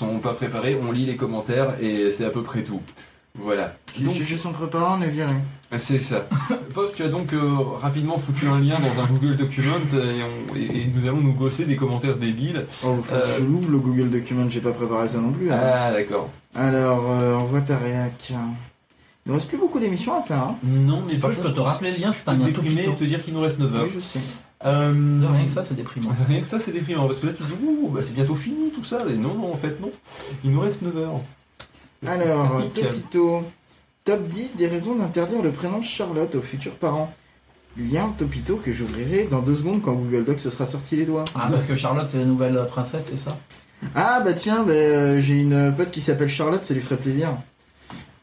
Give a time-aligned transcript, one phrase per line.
[0.00, 2.80] sont pas préparés, on lit les commentaires et c'est à peu près tout.
[3.38, 3.76] Voilà.
[4.00, 5.32] Donc, J'ai son préparant, on est viré.
[5.78, 6.26] c'est ça.
[6.74, 7.38] Paul, tu as donc euh,
[7.80, 11.32] rapidement foutu un lien dans un Google Document et, on- et- et nous allons nous
[11.34, 12.66] gosser des commentaires débiles.
[12.82, 15.52] Oh, faut que Euh, je l'ouvre le Google Document, j'ai pas préparé ça non plus.
[15.52, 15.60] hein.
[15.62, 16.28] Ah, d'accord.
[16.56, 18.32] Alors, euh, envoie ta réac.
[19.26, 20.38] Il ne reste plus beaucoup d'émissions à faire.
[20.38, 20.56] Hein.
[20.64, 22.94] Non, mais veux, je peux te rappeler le lien, c'est un te lien déprimer et
[22.96, 23.84] te dire qu'il nous reste 9 heures.
[23.84, 24.18] Oui, je sais.
[24.64, 24.92] Euh,
[25.32, 26.10] Rien que ça, c'est déprimant.
[26.28, 28.34] Rien que ça, c'est déprimant parce que là, tu te dis, ouh, bah, c'est bientôt
[28.34, 29.04] fini tout ça.
[29.06, 29.90] Mais non, non, en fait, non.
[30.44, 31.20] Il nous reste 9 heures.
[32.06, 32.62] Alors.
[32.74, 33.44] Topito.
[34.04, 37.12] Top 10 des raisons d'interdire le prénom Charlotte aux futurs parents.
[37.76, 41.24] Lien Topito que j'ouvrirai dans deux secondes quand Google Docs se sera sorti les doigts.
[41.34, 43.38] Ah, parce que Charlotte, c'est la nouvelle princesse, c'est ça?
[43.94, 47.28] Ah bah tiens, bah, euh, j'ai une pote qui s'appelle Charlotte, ça lui ferait plaisir.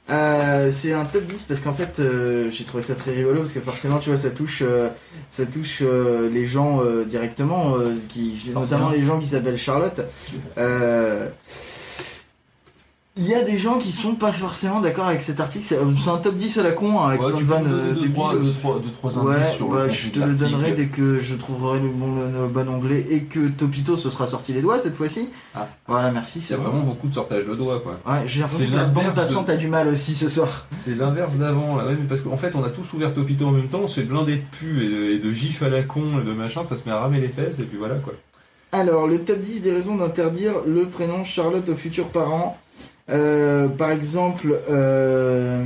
[0.10, 3.52] Euh, c'est un top 10 parce qu'en fait euh, j'ai trouvé ça très rigolo parce
[3.52, 4.88] que forcément tu vois ça touche euh,
[5.30, 10.02] ça touche euh, les gens euh, directement euh, qui notamment les gens qui s'appellent Charlotte.
[13.18, 15.66] Euh, il y a des gens qui sont pas forcément d'accord avec cet article.
[15.68, 17.64] C'est c'est un top 10 à la con hein, avec Ouais, plein tu de vannes,
[17.64, 18.14] me euh, donner deux, débiles.
[18.14, 20.88] trois, deux, trois, deux, trois indices Ouais, sur bah, le je te le donnerai dès
[20.88, 24.62] que je trouverai le bon, le bon onglet et que Topito se sera sorti les
[24.62, 25.30] doigts cette fois-ci.
[25.56, 25.68] Ah.
[25.88, 26.40] Voilà, merci.
[26.40, 27.94] Il y c'est a vraiment beaucoup de sortage de doigts, quoi.
[28.12, 30.68] Ouais, j'ai l'impression C'est que la bande passante de- a du mal aussi ce soir.
[30.80, 33.52] C'est l'inverse d'avant, là, ouais, mais parce qu'en fait, on a tous ouvert Topito en
[33.52, 36.20] même temps, on se fait blinder de et de, et de gifs à la con
[36.22, 38.14] et de machin, ça se met à ramer les fesses, et puis voilà, quoi.
[38.74, 42.58] Alors, le top 10 des raisons d'interdire le prénom Charlotte aux futurs parents.
[43.10, 45.64] Euh, par exemple, euh,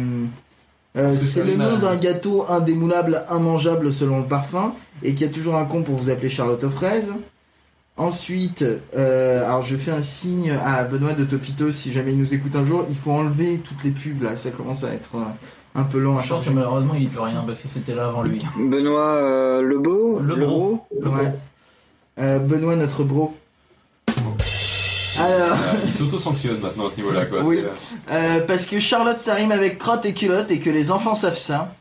[0.97, 5.33] euh, c'est le nom d'un gâteau indémoulable, immangeable selon le parfum, et qu'il y a
[5.33, 7.11] toujours un con pour vous appeler Charlotte aux fraises.
[7.97, 8.65] Ensuite,
[8.95, 12.55] euh, alors je fais un signe à Benoît de Topito si jamais il nous écoute
[12.55, 15.09] un jour, il faut enlever toutes les pubs là, ça commence à être
[15.75, 18.07] un peu lent à Je pense que malheureusement, il peut rien parce que c'était là
[18.07, 18.41] avant lui.
[18.57, 21.33] Benoît euh, Lebeau Le Lebeau Ouais.
[22.19, 23.33] Euh, Benoît notre bro.
[25.21, 27.41] Alors, il s'auto-sanctionne maintenant à ce niveau-là, quoi.
[27.43, 27.59] Oui.
[28.11, 31.37] Euh, parce que Charlotte ça rime avec crotte et culotte et que les enfants savent
[31.37, 31.73] ça.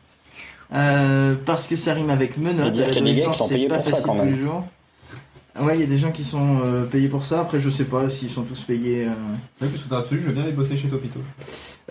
[0.73, 2.67] Euh, parce que ça rime avec menottes.
[2.67, 4.05] À qu'il y a des gars qui l'adolescence, sont c'est payés pas pour ça, facile
[4.05, 4.33] quand tous même.
[4.35, 4.63] les jours.
[5.59, 7.41] Ouais, il y a des gens qui sont euh, payés pour ça.
[7.41, 9.03] Après, je sais pas s'ils sont tous payés.
[9.05, 9.09] euh.
[9.09, 11.19] ouais, parce que dans l'absolu, je veux bien aller bosser chez Topito.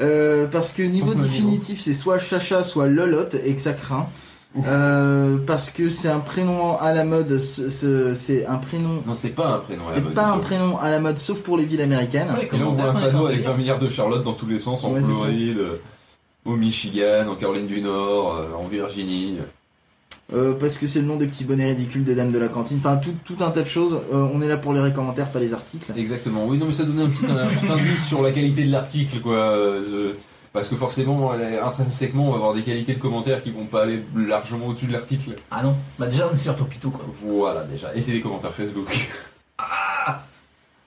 [0.00, 4.08] Euh, parce que niveau définitif, c'est soit chacha, soit lolotte et que ça craint.
[4.66, 7.38] Euh, parce que c'est un prénom à la mode.
[7.38, 9.02] ce- ce- C'est un prénom.
[9.06, 10.14] Non, c'est pas un prénom à la C'est mode.
[10.14, 12.26] pas du un prénom à la mode, sauf pour les villes américaines.
[12.36, 14.46] Ouais, Et là, on voit un panneau avec censé 20 milliards de Charlotte dans tous
[14.46, 15.06] les sens, en Ouais, c'est.
[15.06, 15.76] Floride, euh,
[16.44, 19.36] au Michigan, en Caroline du Nord, euh, en Virginie.
[20.34, 22.78] Euh, parce que c'est le nom des petits bonnets ridicules des dames de la cantine.
[22.78, 23.94] Enfin, tout, tout un tas de choses.
[24.12, 25.92] Euh, on est là pour les commentaires, pas les articles.
[25.96, 26.46] Exactement.
[26.46, 29.34] Oui, non, mais ça donnait un petit, un indice sur la qualité de l'article, quoi.
[29.36, 29.82] Euh,
[30.14, 30.16] je-
[30.52, 34.02] Parce que forcément, intrinsèquement, on va avoir des qualités de commentaires qui vont pas aller
[34.16, 35.36] largement au-dessus de l'article.
[35.50, 37.04] Ah non, bah déjà on est sur Topito quoi.
[37.12, 37.94] Voilà, déjà.
[37.94, 39.08] Et c'est des commentaires Facebook.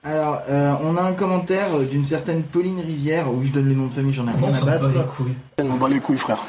[0.06, 3.32] Alors, euh, on a un commentaire d'une certaine Pauline Rivière.
[3.32, 4.88] Oui, je donne les noms de famille, j'en ai rien On à battre.
[4.88, 5.34] les couilles.
[5.58, 6.44] On bat les couilles, frère.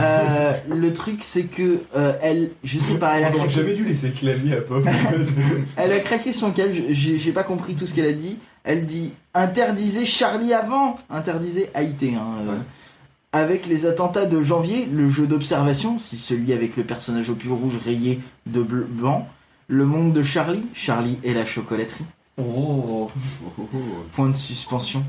[0.00, 3.74] Euh, le truc, c'est que euh, elle, je sais pas, elle a, On craqué, jamais
[3.74, 4.84] dû laisser le clavier à Pop.
[5.76, 6.74] elle a craqué son câble.
[6.90, 8.38] J'ai pas compris tout ce qu'elle a dit.
[8.64, 12.14] Elle dit interdisez Charlie avant, interdisez Haïté.
[12.14, 12.56] Hein, euh.
[13.32, 17.52] Avec les attentats de janvier, le jeu d'observation, si celui avec le personnage au pull
[17.52, 19.28] rouge rayé de bleu- blanc,
[19.68, 22.04] le monde de Charlie, Charlie et la chocolaterie.
[22.38, 23.10] Oh,
[24.12, 25.02] Point de suspension.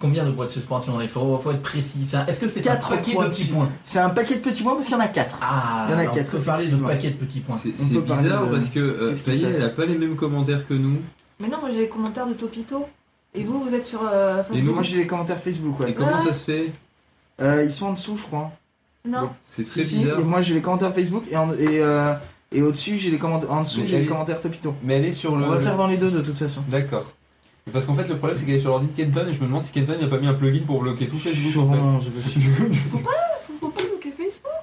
[0.00, 2.06] combien de points de suspension Il faut, faut être précis.
[2.06, 3.70] C'est un- Est-ce que c'est un Quatre paquet de petits points?
[3.82, 5.38] C'est un paquet de petits points parce qu'il y en a quatre.
[5.42, 7.56] Ah, Il y en a alors, quatre, On peut parler de paquet de petits points.
[7.56, 9.56] C'est On c'est peut parler bizarre de- parce que euh, Qu'est-ce qui se Payet, passe
[9.56, 10.98] elle a pas les mêmes commentaires que nous.
[11.40, 12.86] Mais non, moi j'ai les commentaires de Topito.
[13.34, 15.94] Et vous, vous êtes sur euh, Et Facebook Moi j'ai les commentaires Facebook, Et ouais.
[15.94, 16.24] comment Ouais.
[16.26, 16.72] ça se fait
[17.40, 18.50] Euh, ils sont en dessous, je crois.
[19.06, 19.30] Non.
[19.46, 20.20] C'est très Si, si, bizarre.
[20.20, 22.14] et moi j'ai les commentaires Facebook et, en- et, euh,
[22.52, 23.52] et au-dessus j'ai les commentaires.
[23.52, 24.74] En dessous Mais j'ai les commentaires Topito.
[24.82, 25.44] Mais elle est sur le.
[25.44, 26.62] On va faire dans les deux de toute façon.
[26.68, 27.04] D'accord.
[27.72, 29.46] Parce qu'en fait, le problème, c'est qu'elle est sur l'ordi de Kenton et je me
[29.46, 31.48] demande si Kenton n'a pas mis un plugin pour bloquer tout Facebook.
[31.68, 32.54] En Sûrement, c'est possible.
[32.54, 32.78] fait.
[32.90, 33.35] Faut, faut pas bloquer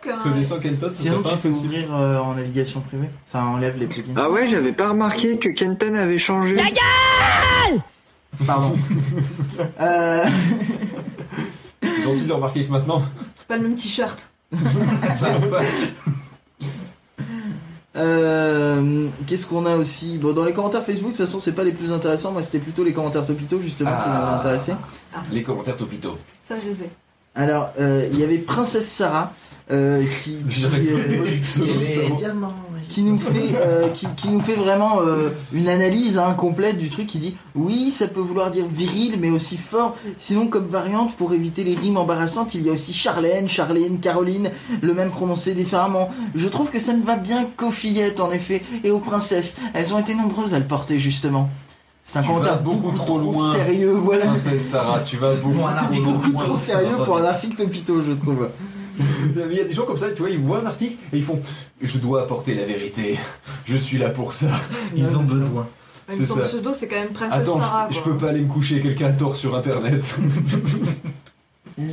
[0.09, 0.19] Hein.
[0.23, 3.09] Connaissant Kenton, ce Sinon serait tu pas peux ouvrir euh, en navigation privée.
[3.25, 4.13] Ça enlève les plugins.
[4.17, 6.57] Ah ouais, j'avais pas remarqué que Kenton avait changé.
[8.45, 8.75] Pardon.
[9.79, 10.25] euh...
[11.81, 13.03] C'est gentil de le remarquer que maintenant.
[13.37, 14.27] C'est pas le même t-shirt.
[15.19, 15.61] ça va pas.
[17.95, 20.17] euh, Qu'est-ce qu'on a aussi?
[20.17, 22.31] Bon, dans les commentaires Facebook, de toute façon, c'est pas les plus intéressants.
[22.31, 24.09] Moi, c'était plutôt les commentaires Topito justement qui Ah.
[24.09, 24.73] m'avaient intéressé.
[25.31, 26.17] Les commentaires Topito.
[26.47, 26.89] Ça, je les ai.
[27.35, 29.33] Alors, euh, il y avait Princesse Sarah
[29.71, 30.37] euh, qui.
[31.53, 32.09] Qui, euh,
[32.89, 36.89] qui nous fait, euh, qui, qui nous fait vraiment euh, une analyse hein, complète du
[36.89, 37.07] truc.
[37.07, 39.95] qui dit oui, ça peut vouloir dire viril, mais aussi fort.
[40.17, 44.51] Sinon, comme variante, pour éviter les rimes embarrassantes, il y a aussi Charlène, Charlène, Caroline,
[44.81, 46.11] le même prononcé différemment.
[46.35, 49.55] Je trouve que ça ne va bien qu'aux fillettes, en effet, et aux princesses.
[49.73, 51.49] Elles ont été nombreuses à le porter, justement.
[52.03, 53.55] C'est un commentaire beaucoup trop loin.
[53.55, 54.25] sérieux, voilà.
[54.25, 56.31] Princesse Sarah, tu vas beaucoup.
[56.37, 58.49] Trop sérieux pour un article Topito, je trouve.
[59.35, 61.23] Il y a des gens comme ça, tu vois, ils voient un article et ils
[61.23, 61.39] font
[61.81, 63.17] Je dois apporter la vérité.
[63.65, 64.47] Je suis là pour ça.
[64.95, 65.33] Ils Ouais, ont ça.
[65.33, 65.67] besoin.
[66.09, 66.41] Même C'est son ça.
[66.41, 67.87] pseudo, c'est quand même Princesse Attends, Sarah.
[67.89, 70.15] je, peux pas aller me coucher, quelqu'un a tort sur internet.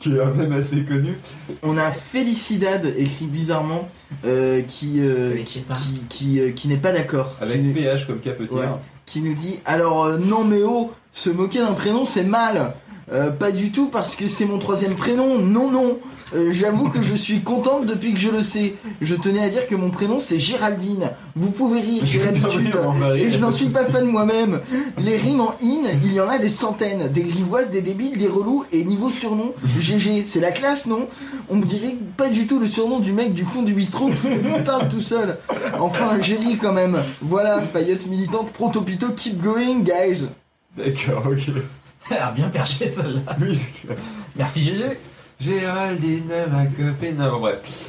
[0.00, 1.18] qui est même assez connu.
[1.62, 3.88] On a Felicidad écrit bizarrement
[4.24, 7.34] euh, qui, euh, qui, qui, qui, euh, qui n'est pas d'accord.
[7.40, 8.58] Avec nous- PH comme cafetière.
[8.58, 8.66] Ouais.
[9.06, 12.74] qui nous dit alors euh, non mais oh se moquer d'un prénom c'est mal.
[13.12, 15.38] Euh, pas du tout parce que c'est mon troisième prénom.
[15.38, 15.98] Non non.
[16.34, 18.74] Euh, J'avoue que je suis contente depuis que je le sais.
[19.00, 21.10] Je tenais à dire que mon prénom c'est Géraldine.
[21.34, 22.70] Vous pouvez rire, j'ai l'habitude.
[23.16, 24.60] Et je n'en suis pas fan moi-même.
[24.98, 27.08] Les rimes en in, il y en a des centaines.
[27.08, 28.64] Des grivoises, des débiles, des relous.
[28.72, 31.08] Et niveau surnom, GG, c'est la classe, non?
[31.48, 34.62] On me dirait pas du tout le surnom du mec du fond du bistrot qui
[34.66, 35.38] parle tout seul.
[35.78, 36.98] Enfin, un génie quand même.
[37.22, 40.26] Voilà, faillite militante, protopito, keep going, guys.
[40.76, 41.54] D'accord, ok.
[42.10, 43.36] Elle a bien perché celle-là.
[43.40, 43.58] Oui.
[44.36, 44.98] Merci GG.
[45.40, 47.16] Géraldine, ma copine.
[47.16, 47.88] Non, bref.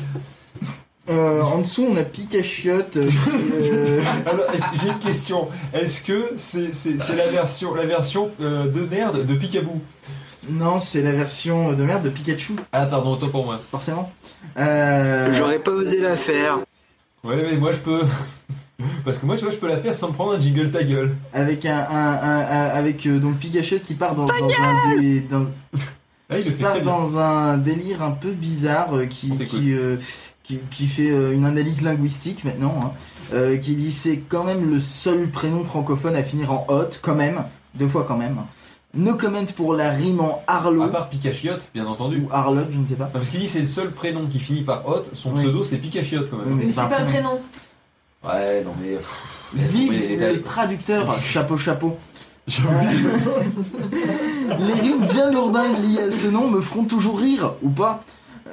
[1.10, 2.98] Euh, en dessous, on a Picachiotte.
[2.98, 4.46] euh, euh, Alors,
[4.80, 5.48] j'ai une question.
[5.74, 9.82] Est-ce que c'est c'est- c'est la version, la version euh, de merde de Picaboo?
[10.50, 13.60] Non, c'est la version de merde de Pikachu, Ah, pardon, autant pour moi.
[13.72, 14.12] forcément.
[14.58, 16.60] Euh, J'aurais pas osé la faire.
[17.24, 18.02] Ouais, mais moi je peux.
[19.04, 20.84] Parce que moi, tu vois, je peux la faire sans me prendre un jingle ta
[20.84, 21.16] gueule.
[21.34, 21.84] avec un, un-
[22.22, 25.46] un- un- avec euh, donc Pikachu qui part dans, dans un dé- dans-
[26.30, 26.92] Ah, il le qui fait part très bien.
[26.92, 29.60] dans un délire un peu bizarre euh, qui On t'écoute.
[29.60, 29.98] qui, euh,
[30.44, 32.92] qui qui fait euh, une analyse linguistique maintenant hein,
[33.34, 37.16] euh, qui dit c'est quand même le seul prénom francophone à finir en hot quand
[37.16, 37.44] même
[37.76, 38.38] deux fois quand même
[38.96, 42.18] no comment pour la rime en Arlo À part Picachiotte, bien entendu.
[42.22, 44.40] ou Arlot je ne sais pas Non, parce qu'il dit c'est le seul prénom qui
[44.40, 45.38] finit par hot, son Oui.
[45.42, 46.50] pseudo c'est Picachiotte quand même.
[46.50, 47.40] mais Mais c'est pas un prénom.
[48.24, 48.96] Ouais, non mais.
[48.96, 50.42] pff, laisse vive tomber les le détails.
[50.42, 51.98] traducteur chapeau chapeau
[52.48, 53.04] oublié.
[54.60, 58.04] Les rimes bien lourdingues liées à ce nom me feront toujours rire, ou pas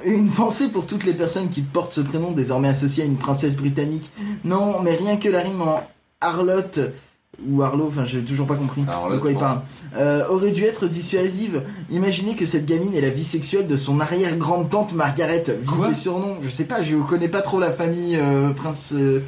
[0.05, 3.55] Une pensée pour toutes les personnes qui portent ce prénom désormais associé à une princesse
[3.55, 4.11] britannique.
[4.43, 5.81] Non, mais rien que la rime en
[6.21, 6.79] Arlotte
[7.47, 9.61] ou Arlo, enfin j'ai toujours pas compris de quoi il parle,
[9.95, 11.63] euh, aurait dû être dissuasive.
[11.91, 15.43] Imaginez que cette gamine ait la vie sexuelle de son arrière-grande-tante Margaret.
[15.47, 18.91] Vive Quoi les surnoms, je sais pas, je connais pas trop la famille euh, prince
[18.95, 19.21] euh, euh,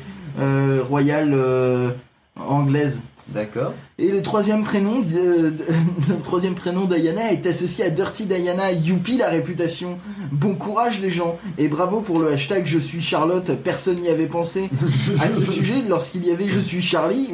[0.89, 1.91] royale euh,
[2.35, 3.01] anglaise.
[3.27, 3.73] D'accord.
[3.99, 5.51] Et le troisième prénom, euh,
[6.09, 8.71] le troisième prénom Diana est associé à Dirty Diana.
[8.71, 9.99] Youpi la réputation.
[10.31, 13.51] Bon courage les gens et bravo pour le hashtag Je suis Charlotte.
[13.63, 14.69] Personne n'y avait pensé
[15.19, 17.29] à ce sujet lorsqu'il y avait Je suis Charlie.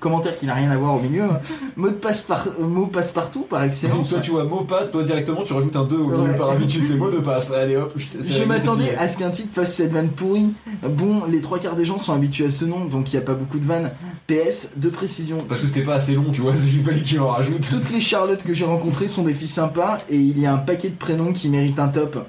[0.00, 1.24] Commentaire qui n'a rien à voir au milieu.
[1.24, 1.40] hein.
[1.76, 4.10] Mot de passe par mot passe partout par excellence.
[4.10, 6.36] Toi tu vois mot passe, toi directement tu rajoutes un 2 au milieu Ouais.
[6.36, 7.52] par habitude, c'est mot de passe.
[7.52, 10.52] Allez hop, Je m'attendais à ce qu'un type fasse cette vanne pourrie.
[10.88, 13.26] Bon, les trois quarts des gens sont habitués à ce nom, donc il n'y a
[13.26, 13.90] pas beaucoup de vannes.
[14.28, 15.44] PS, de précision.
[15.48, 17.68] Parce que c'était pas assez long, tu vois, il fallait qu'il en rajoute.
[17.68, 20.58] Toutes les Charlottes que j'ai rencontrées sont des filles sympas et il y a un
[20.58, 22.24] paquet de prénoms qui méritent un top.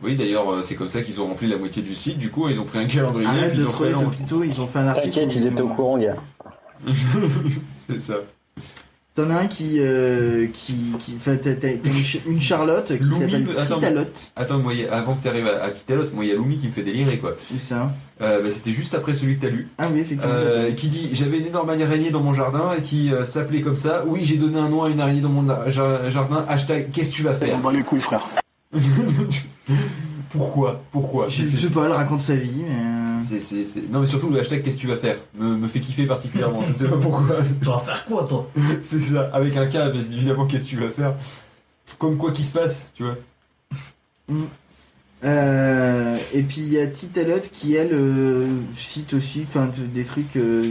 [0.00, 2.18] Oui, d'ailleurs, euh, c'est comme ça qu'ils ont rempli la moitié du site.
[2.18, 3.92] Du coup, ils ont pris un calendrier, Arrête puis de ils ont troller.
[3.92, 5.12] Topito, ils ont fait un article.
[5.12, 6.14] T'inquiète, ils étaient au courant, gars.
[7.88, 8.14] c'est ça.
[9.14, 9.78] T'en as un qui.
[9.80, 11.32] Euh, qui, qui t'as,
[11.84, 13.74] une, ch- une Charlotte qui Lumi, s'appelle attends.
[13.76, 14.30] Kitalotte.
[14.36, 16.56] Attends, moi, a- avant que tu arrives à, à Kitalotte, moi, il y a Lumi
[16.56, 17.34] qui me fait délirer, quoi.
[17.52, 17.92] Où ça?
[18.20, 19.66] Euh, bah, c'était juste après celui que t'as lu.
[19.78, 20.32] Ah oui, effectivement.
[20.32, 23.74] Euh, qui dit J'avais une énorme araignée dans mon jardin et qui euh, s'appelait comme
[23.76, 24.04] ça.
[24.06, 26.44] Oui, j'ai donné un nom à une araignée dans mon ja- jardin.
[26.48, 27.58] Hashtag Qu'est-ce que tu vas faire?
[27.58, 28.24] Bat les couilles, frère.
[30.30, 30.82] Pourquoi?
[30.92, 31.28] Pourquoi?
[31.28, 33.07] Je sais pas, elle raconte sa vie, mais.
[33.24, 35.68] C'est- c'est- c'est- Non, mais surtout le hashtag Qu'est-ce que tu vas faire me, me
[35.68, 36.62] fait kiffer particulièrement.
[36.66, 37.24] Je ne sais pas pourquoi.
[37.60, 38.50] Tu vas faire quoi, toi
[38.82, 39.30] c'est ça.
[39.32, 41.14] Avec un K, mais évidemment, qu'est-ce que tu vas faire
[41.98, 43.16] Comme quoi qui se passe, tu vois.
[45.24, 48.46] Euh, et puis il y a Titalotte qui elle euh,
[48.76, 50.70] cite aussi enfin de- des trucs euh,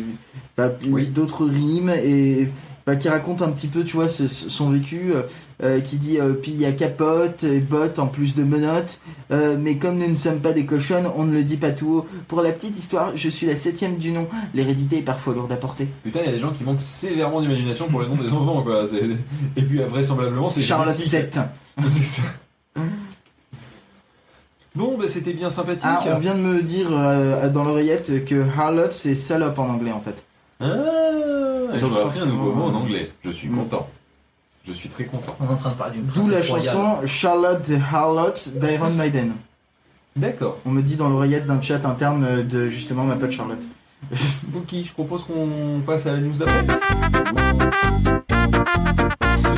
[0.56, 1.08] bah, Oui.
[1.08, 2.48] d'autres rimes et
[2.88, 5.22] bah, qui raconte un petit peu tu vois ce- son vécu euh,
[5.62, 9.00] euh, qui dit euh, puis il y a capote et botte en plus de menottes
[9.32, 11.89] euh, mais comme nous ne sommes pas des cochonnes on ne le dit pas tout
[11.98, 15.51] haut pour la petite histoire je suis la septième du nom l'hérédité est parfois lourde
[15.51, 18.15] à porter Putain, il y a des gens qui manquent sévèrement d'imagination pour les noms
[18.15, 18.86] des enfants, quoi.
[19.58, 20.98] Et puis, vraisemblablement, c'est Charlotte.
[20.98, 21.39] 7
[21.86, 22.22] C'est ça.
[24.75, 25.84] Bon, bah c'était bien sympathique.
[25.86, 29.91] ah on vient de me dire euh, dans l'oreillette que harlot c'est salope en anglais
[29.91, 30.24] en fait
[30.60, 30.67] Ah,
[31.74, 33.12] Donc j'aurais appris un nouveau mot en euh, anglais.
[33.24, 33.57] Je suis mm.
[33.57, 33.88] content.
[34.67, 35.36] Je suis très content.
[35.39, 36.74] On est en train de parler d'une D'où la princesse royale.
[36.75, 39.33] chanson Charlotte the Harlot d'Iron Maiden.
[40.15, 40.57] D'accord.
[40.65, 43.62] On me dit dans l'oreillette d'un chat interne euh, de justement ma pote Charlotte.
[44.55, 46.65] Ok, je propose qu'on passe à la news d'après.
[46.67, 46.74] Oui,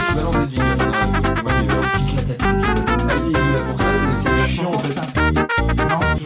[0.09, 0.61] je balance des jingles.
[0.61, 0.91] euh,
[1.35, 1.85] C'est moi qui les balance.
[1.97, 2.43] Pique la tête.
[2.43, 3.85] Ah, il est là pour ça,
[4.23, 5.48] c'est- c'est chiant en fait.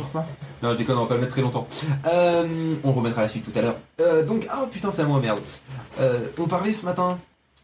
[0.03, 0.25] Non, toujours pas.
[0.61, 1.67] Non, je déconne, on va pas le mettre très longtemps.
[2.05, 3.75] Euh, on remettra la suite tout à l'heure.
[4.01, 5.39] Euh, donc, ah putain, c'est à moi, merde.
[5.99, 7.19] Euh, on parlait ce matin.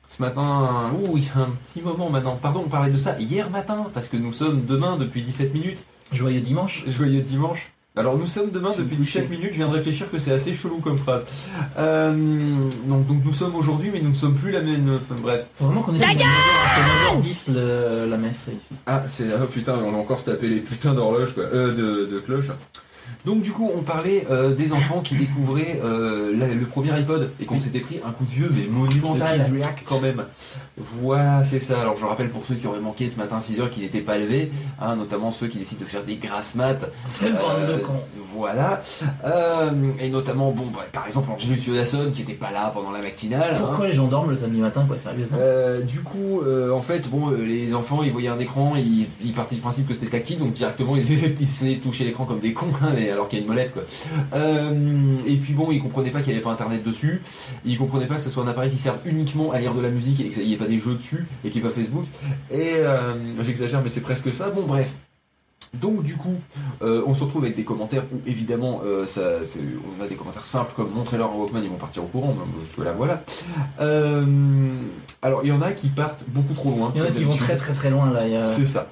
[0.08, 2.38] Ce matin, ouh, il y a un petit moment maintenant.
[2.42, 5.84] Pardon, on parlait de ça hier matin, parce que nous sommes demain depuis 17 minutes.
[6.12, 6.84] Joyeux dimanche.
[6.88, 7.72] Joyeux dimanche.
[7.96, 10.78] Alors nous sommes demain depuis 17 minutes, je viens de réfléchir que c'est assez chelou
[10.80, 11.26] comme phrase.
[11.78, 12.14] Euh,
[12.88, 14.96] donc, donc nous sommes aujourd'hui, mais nous ne sommes plus la même.
[15.02, 15.46] Enfin, bref.
[15.56, 18.76] Faut vraiment qu'on c'est 9h10 le- la messe ici.
[18.86, 22.06] Ah, c'est oh putain, on a encore se taper les putains d'horloges, quoi, euh, de,
[22.06, 22.52] de cloches.
[23.26, 27.32] Donc du coup, on parlait euh, des enfants qui découvraient euh, la- le premier iPod
[27.40, 29.80] et qu'on s'était pris un coup de vieux, mais monumental Kids React.
[29.86, 30.24] quand même.
[31.02, 31.82] Voilà, c'est ça.
[31.82, 34.18] Alors je rappelle pour ceux qui auraient manqué ce matin à 6h qui n'étaient pas
[34.18, 36.90] levés, hein, notamment ceux qui décident de faire des grasses maths.
[37.10, 38.00] C'est bande de Euh, cons.
[38.22, 38.82] Voilà.
[39.26, 43.02] Euh, et notamment, bon, bah, par exemple, Angelus Yodasson qui n'était pas là pendant la
[43.02, 43.52] matinale.
[43.56, 43.60] hein.
[43.60, 45.38] Pourquoi les gens dorment le samedi matin, quoi, sérieusement?
[45.40, 49.08] Euh, du coup, euh, en fait, bon, euh, les enfants, ils voyaient un écran, ils,
[49.24, 51.12] ils partaient du principe que c'était tactile, donc directement, ils
[51.42, 53.74] essayaient de toucher l'écran comme des cons, hein, mais- alors qu'il y a une molette,
[53.74, 53.84] quoi.
[54.34, 57.22] Euh, et puis bon, ils comprenaient pas qu'il n'y avait pas Internet dessus,
[57.66, 59.90] ils comprenaient pas que ce soit un appareil qui serve uniquement à lire de la
[59.90, 62.06] musique et qu'il n'y ait pas des jeux dessus et qu'il n'y ait pas Facebook.
[62.52, 63.14] Et euh,
[63.44, 64.50] j'exagère, mais c'est presque ça.
[64.50, 64.90] Bon, bref.
[65.80, 66.34] Donc du coup,
[66.82, 69.60] euh, on se retrouve avec des commentaires où évidemment, euh, ça, c'est-
[70.00, 72.36] on a des commentaires simples comme montrez-leur un Walkman, ils vont partir au courant.
[72.66, 73.24] Jusque là, voilà.
[73.80, 74.26] Euh,
[75.22, 76.92] alors il y en a qui partent beaucoup trop loin.
[76.96, 78.22] Il y en a qui vont très très très loin là.
[78.22, 78.92] a- C'est ça.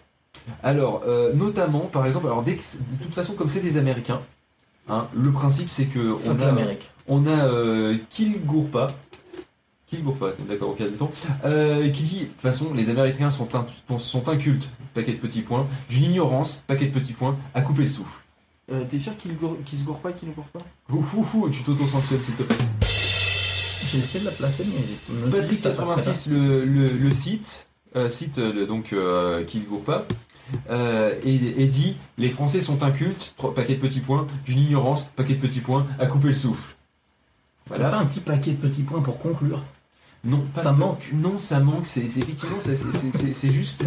[0.63, 3.77] Alors, euh, notamment, par exemple, alors dès que, c'est- de toute façon, comme c'est des
[3.77, 4.21] Américains,
[4.89, 6.45] hein, le principe c'est que on a,
[7.07, 8.91] on a euh, Kilgourpa,
[9.87, 11.09] Kilgourpa, d'accord, ok, admettons,
[11.45, 13.65] euh, qui dit, de toute façon, les Américains sont, un,
[13.99, 17.87] sont incultes, paquet de petits points, d'une ignorance, paquet de petits points, à couper le
[17.87, 18.19] souffle.
[18.69, 20.59] Euh, T'es sûr qu'il gour- qu'il se gourre pas, qu'il ne gourre pas?
[20.89, 22.55] Ouf, ouf, ouf, tu t'auto-sanctionnes s'il te plaît.
[23.89, 26.65] J'ai essayé de la placer, mais je me suis dit que ça passerait Patrick86, le,
[26.65, 30.05] le, le site, euh, site euh, donc euh, qui ne gourre pas,
[30.69, 35.05] euh, et, et dit les Français sont incultes, trois paquets de petits points, d'une ignorance,
[35.15, 36.75] paquet de petits points, à couper le souffle.
[37.67, 37.89] Voilà.
[37.89, 39.61] Pas un petit paquet de petits points pour conclure.
[40.23, 41.09] Non, pas Ça manque.
[41.13, 41.85] Non, ça manque.
[41.85, 43.83] C'est effectivement, c'est- juste.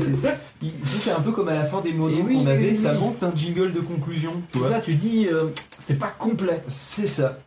[0.85, 2.71] c'est- un peu comme à la fin des monos oui, qu'on avait.
[2.71, 4.33] oui, ça manque d'un jingle de conclusion.
[4.53, 4.71] Tu Tout vois.
[4.71, 5.49] ça, tu dis, euh,
[5.87, 6.63] c'est pas complet.
[6.69, 7.39] C'est ça.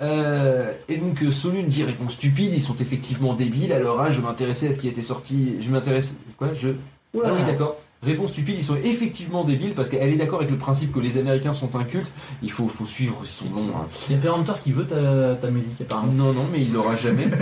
[0.00, 3.72] Euh, et donc Solune dit réponse stupide, ils sont effectivement débiles.
[3.72, 5.56] Alors hein, je m'intéressais à ce qui était sorti.
[5.60, 6.16] Je m'intéresse.
[6.36, 6.70] Quoi Je.
[7.14, 7.28] Oula.
[7.28, 7.76] Ah oui d'accord.
[8.04, 11.18] Réponse stupide, ils sont effectivement débiles parce qu'elle est d'accord avec le principe que les
[11.18, 12.10] Américains sont incultes.
[12.42, 13.68] Il faut, faut suivre, ils sont bons.
[13.76, 13.86] hein.
[14.10, 16.10] Il y a Péremptoire qui veut ta, ta musique apparemment.
[16.12, 17.26] Non, non, mais il l'aura jamais.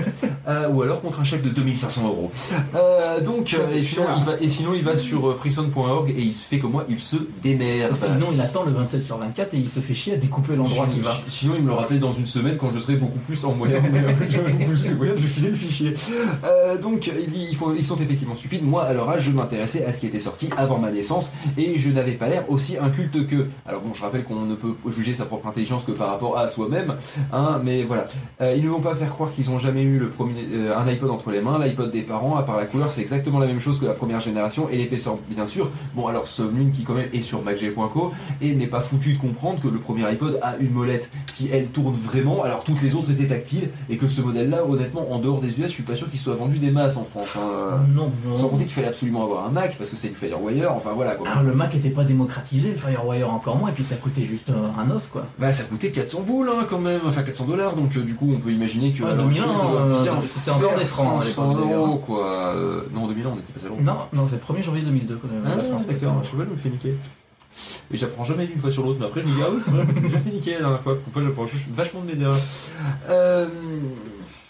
[0.49, 2.33] Euh, ou alors contre un chèque de 2500 euros.
[2.75, 6.21] Euh, donc, euh, et, sinon, il va, et sinon, il va sur euh, freeson.org et
[6.23, 7.95] il se fait comme moi, il se démerde.
[7.95, 10.87] Sinon, il attend le 27 sur 24 et il se fait chier à découper l'endroit
[10.87, 11.13] Sinon- qui va.
[11.29, 13.81] Sinon, il me le rappelle dans une semaine quand je serai beaucoup plus en moyen.
[14.29, 15.15] je beaucoup plus en
[15.51, 15.95] le fichier.
[16.45, 18.65] Euh, donc, il- ils, font- ils sont effectivement stupides.
[18.65, 21.77] Moi, à leur âge, je m'intéressais à ce qui était sorti avant ma naissance et
[21.79, 23.47] je n'avais pas l'air aussi inculte que.
[23.67, 26.49] Alors, bon, je rappelle qu'on ne peut juger sa propre intelligence que par rapport à
[26.49, 26.95] soi-même.
[27.33, 28.07] Hein, mais voilà.
[28.41, 30.87] Euh, ils ne vont pas faire croire qu'ils n'ont jamais eu le premier, euh, un
[30.87, 31.59] iPod entre les mains.
[31.59, 34.21] L'iPod des parents, à part la couleur, c'est exactement la même chose que la première
[34.21, 35.71] génération et l'épaisseur, bien sûr.
[35.95, 39.61] Bon, alors, Somlune qui, quand même, est sur MacG.co et n'est pas foutu de comprendre
[39.61, 43.11] que le premier iPod a une molette qui, elle, tourne vraiment, alors toutes les autres
[43.11, 46.11] étaient tactiles et que ce modèle-là, honnêtement, en dehors des US, je suis pas sûr
[46.11, 47.37] qu'il soit vendu des masses en France.
[47.37, 47.41] hein.
[47.53, 48.49] Euh, Non, Sans non.
[48.51, 51.29] compter qu'il fallait absolument avoir un Mac parce que c'est une Firewire, enfin voilà quoi.
[51.29, 54.51] Alors, le Mac était pas démocratisé, le Firewire encore moins, et puis ça coûtait juste
[54.51, 55.25] euh, un os quoi.
[55.39, 58.33] Bah ça coûtait 400 boules hein, quand même, enfin 400 dollars, donc euh, du coup
[58.35, 59.05] on peut imaginer que.
[59.05, 61.87] À l'heure 2001, actuelle, ça doit euh, c'était encore des francs à 500 l'époque d'ailleurs.
[61.87, 62.55] euros quoi.
[62.55, 63.79] Euh, non, en 2001 on était pas loin.
[63.81, 65.43] Non, non, c'est le 1er janvier 2002 quand même.
[65.47, 66.95] Ah, France, d'accord, je vois, je me fais niquer.
[67.93, 69.73] Et j'apprends jamais d'une fois sur l'autre, mais après je me dis, ah oui, c'est
[69.73, 70.97] vrai, déjà fait niquer la dernière fois.
[71.03, 72.39] Pourquoi j'apprends vachement de mes erreurs
[73.09, 73.47] euh,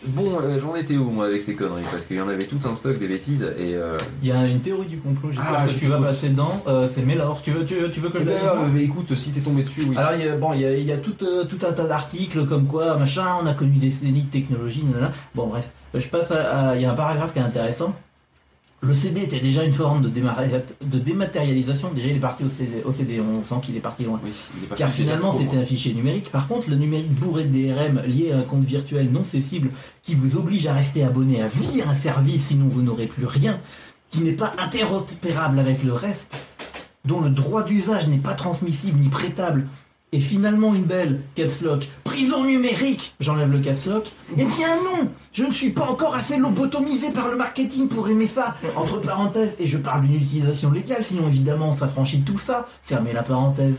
[0.06, 1.82] Bon, euh, j'en étais où moi avec ces conneries?
[1.90, 3.74] Parce qu'il y en avait tout un stock des bêtises et.
[3.74, 3.98] Euh...
[4.22, 6.62] Il y a une théorie du complot, j'espère Ah, que tu vas passer dedans.
[6.66, 7.42] Euh, c'est Mélor.
[7.42, 8.38] Tu veux, tu, veux- tu veux que je Eh le ben,
[8.72, 9.96] dise euh, écoute, si t'es tombé dessus, oui.
[9.98, 11.72] Alors, il y a, bon, il y a, il y a tout, euh, tout un
[11.72, 15.12] tas d'articles comme quoi, machin, on a connu des décennies de technologie, nanana.
[15.34, 17.94] Bon, bref, je passe à, à- Il y a un paragraphe qui est intéressant.
[18.82, 21.90] Le CD était déjà une forme de, dématérialisation.
[21.92, 22.82] Déjà, il est parti au CD.
[22.84, 24.18] Au CD on sent qu'il est parti loin.
[24.24, 24.32] Oui,
[24.62, 26.30] est Car finalement, c'était un fichier numérique.
[26.30, 29.70] Par contre, le numérique bourré de DRM lié à un compte virtuel non cessible
[30.02, 33.60] qui vous oblige à rester abonné à vivre un service, sinon vous n'aurez plus rien,
[34.08, 36.34] qui n'est pas interopérable avec le reste,
[37.04, 39.66] dont le droit d'usage n'est pas transmissible ni prêtable,
[40.12, 45.10] et finalement une belle caps lock, prison numérique, j'enlève le caps lock, eh bien non,
[45.32, 49.54] je ne suis pas encore assez lobotomisé par le marketing pour aimer ça, entre parenthèses,
[49.60, 53.74] et je parle d'une utilisation légale, sinon évidemment ça franchit tout ça, fermez la parenthèse.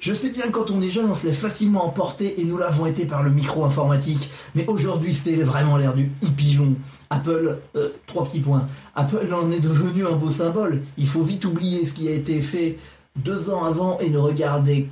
[0.00, 2.84] Je sais bien quand on est jeune, on se laisse facilement emporter et nous l'avons
[2.84, 4.28] été par le micro informatique.
[4.54, 6.74] Mais aujourd'hui, c'est vraiment l'air du hippie-pigeon.
[7.08, 8.66] Apple, euh, trois petits points.
[8.96, 10.82] Apple en est devenu un beau symbole.
[10.98, 12.76] Il faut vite oublier ce qui a été fait
[13.16, 14.88] deux ans avant et ne regarder,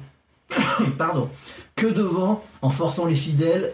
[0.99, 1.29] pardon,
[1.77, 3.71] que devant en forçant les fidèles.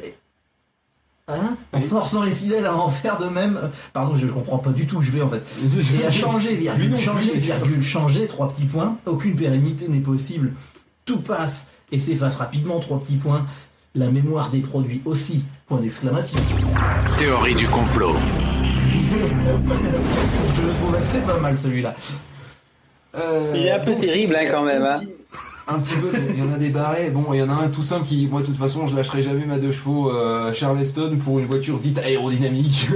[1.30, 3.70] Hein En forçant les fidèles à en faire de même.
[3.92, 5.42] Pardon, je ne comprends pas du tout où je vais en fait.
[6.00, 8.97] Et à changer, virgule, changer, virgule, changer, trois petits points.
[9.04, 10.54] Aucune pérennité n'est possible.
[11.04, 13.47] Tout passe et s'efface rapidement, trois petits points.
[13.94, 16.38] La mémoire des produits aussi, point d'exclamation.
[17.18, 18.14] Théorie du complot.
[20.54, 21.94] Je le trouve assez pas mal celui-là.
[23.16, 24.85] Euh, Il est un peu terrible hein, quand même.
[24.85, 25.00] Hein.
[25.70, 27.10] Un petit peu, il y en a des barrés.
[27.10, 29.22] Bon, il y en a un tout simple qui, moi, de toute façon, je lâcherai
[29.22, 32.88] jamais ma deux chevaux euh, Charleston pour une voiture dite aérodynamique.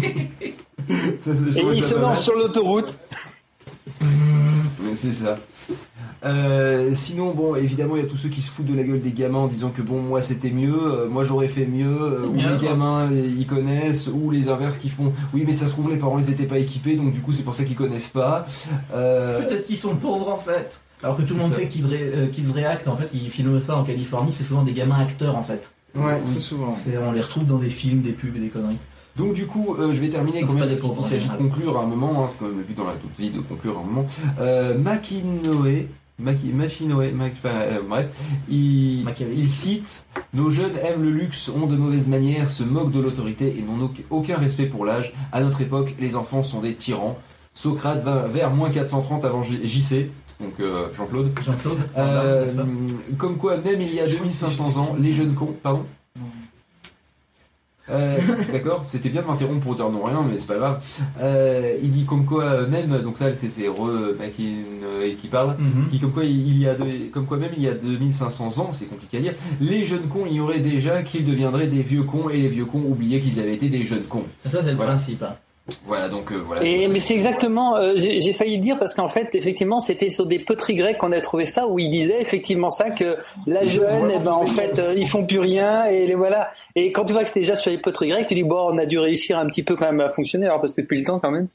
[1.20, 2.98] ça, Et il se lance sur l'autoroute.
[4.00, 5.36] Mais C'est ça.
[6.24, 9.00] Euh, sinon, bon, évidemment, il y a tous ceux qui se foutent de la gueule
[9.00, 12.26] des gamins en disant que bon, moi c'était mieux, euh, moi j'aurais fait mieux, euh,
[12.26, 15.90] ou les gamins ils connaissent, ou les inverses qui font oui, mais ça se trouve
[15.90, 18.46] les parents les étaient pas équipés, donc du coup c'est pour ça qu'ils connaissent pas.
[18.94, 20.80] Euh, Peut-être qu'ils sont pauvres en fait.
[21.02, 21.56] Alors que tout le monde ça.
[21.58, 24.98] sait qu'ils euh, React, en fait, ils filment ça en Californie, c'est souvent des gamins
[25.00, 25.70] acteurs en fait.
[25.94, 26.32] Ouais, Oui.
[26.32, 26.76] très souvent.
[27.06, 28.78] On les retrouve dans des films, des pubs et des conneries.
[29.16, 31.78] Donc du coup, euh, je vais terminer quand même pas parce qu'il s'agit de conclure
[31.78, 33.78] à un moment, hein, c'est quand même le but dans la toute vie de conclure
[33.78, 34.06] à un moment.
[34.40, 35.86] Euh, Makinoe,
[36.18, 38.08] Maki, Machinoe, Mac- enfin, euh, bref,
[38.50, 39.04] il,
[39.48, 43.62] cite Nos jeunes aiment le luxe, ont de mauvaises manières, se moquent de l'autorité et
[43.62, 45.12] n'ont auc- aucun respect pour l'âge.
[45.32, 47.18] À notre époque, les enfants sont des tyrans.
[47.54, 51.30] Socrate va vers moins 430 avant JC, donc euh, Jean-Claude.
[51.42, 52.46] Jean-Claude Euh,
[53.18, 55.54] comme quoi, même il y a 2500 ans, les jeunes cons.
[55.62, 55.84] Pardon
[57.88, 58.18] Euh,
[58.52, 60.84] D'accord, c'était bien de m'interrompre pour dire non rien, mais c'est pas grave.
[61.20, 65.88] Euh, il dit comme quoi, même, donc ça c'est Re Makin qui parle, Mhm.
[65.90, 68.70] qui comme quoi il y a de- comme quoi même il y a 2500 ans,
[68.72, 72.38] c'est compliqué à dire, les jeunes cons ignoraient déjà qu'ils deviendraient des vieux cons et
[72.38, 74.24] les vieux cons oubliaient qu'ils avaient été des jeunes cons.
[74.50, 74.94] Ça, c'est le Voilà.
[74.96, 75.22] principe.
[75.22, 75.36] hein.
[75.84, 76.62] Voilà, donc euh, voilà.
[76.62, 80.26] Et, mais c'est exactement, euh, j'ai failli le dire parce qu'en fait, effectivement, c'était sur
[80.26, 84.12] des poteries grecques qu'on a trouvé ça où il disait effectivement ça que la jeune,
[84.14, 84.82] eh ben en fait, cons.
[84.82, 86.52] euh, ils font plus rien et les voilà.
[86.76, 88.78] Et quand tu vois que c'était déjà sur les poteries grecques, tu dis bon, on
[88.78, 91.04] a dû réussir un petit peu quand même à fonctionner alors parce que depuis le
[91.04, 91.48] temps quand même.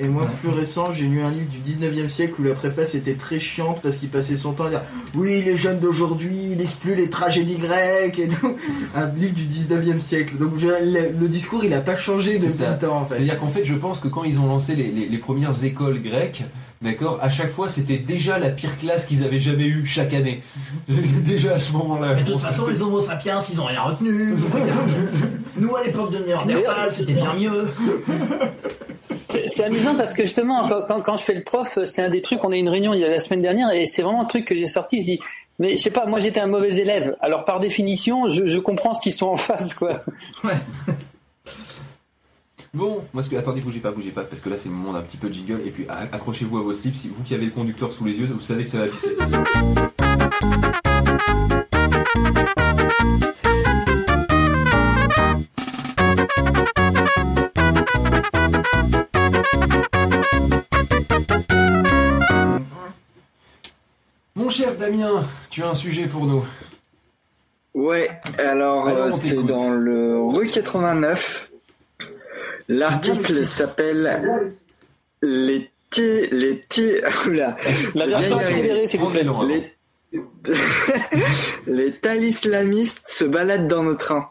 [0.00, 0.28] Et moi, Ouais.
[0.40, 3.80] plus récent, j'ai lu un livre du 19e siècle où la préface était très chiante
[3.82, 4.82] parce qu'il passait son temps à dire
[5.16, 8.54] Oui, les jeunes d'aujourd'hui, ils lisent plus les tragédies grecques et tout.
[8.94, 10.36] Un livre du 19e siècle.
[10.38, 12.72] Donc, je- le, le discours, il a pas changé depuis ça.
[12.72, 13.14] le temps, en fait.
[13.14, 16.00] C'est-à-dire qu'en fait, je pense que quand ils ont lancé les, les- les premières écoles
[16.00, 16.44] grecques,
[16.80, 20.42] d'accord, à chaque fois, c'était déjà la pire classe qu'ils avaient jamais eue chaque année.
[20.88, 22.14] déjà à ce moment-là.
[22.14, 24.34] Mais de toute façon, les homo sapiens, ils ont rien retenu.
[25.56, 27.68] Nous, à l'époque de Néandertal, c'était bien mieux.
[29.28, 32.42] C'est amusant parce que justement, quand, je fais le prof, c'est un des trucs.
[32.44, 34.26] On a eu une réunion il y a la semaine dernière et c'est vraiment un
[34.26, 35.00] truc que j'ai sorti.
[35.00, 35.20] Je dis,
[35.58, 37.16] mais je sais pas, moi j'étais un mauvais élève.
[37.20, 40.02] Alors par définition, je, comprends ce qu'ils sont en face, quoi.
[42.74, 43.34] Bon, moi, que...
[43.34, 45.34] attendez, bougez pas, bougez pas, parce que là, c'est le moment d'un petit peu de
[45.34, 45.62] jingle.
[45.66, 46.96] Et puis, accrochez-vous à vos slips.
[47.16, 49.16] Vous qui avez le conducteur sous les yeux, vous savez que ça va piquer.
[64.68, 66.44] Cher Damien, tu as un sujet pour nous.
[67.74, 71.50] Ouais, alors Alors, euh, c'est dans le rue 89.
[72.68, 74.52] L'article s'appelle
[75.22, 76.60] Les ti les
[77.26, 77.56] oula,
[77.94, 79.24] La version accélérée, plaît.
[79.24, 79.72] Prends les
[81.66, 84.30] les les tal islamistes se baladent dans nos trains.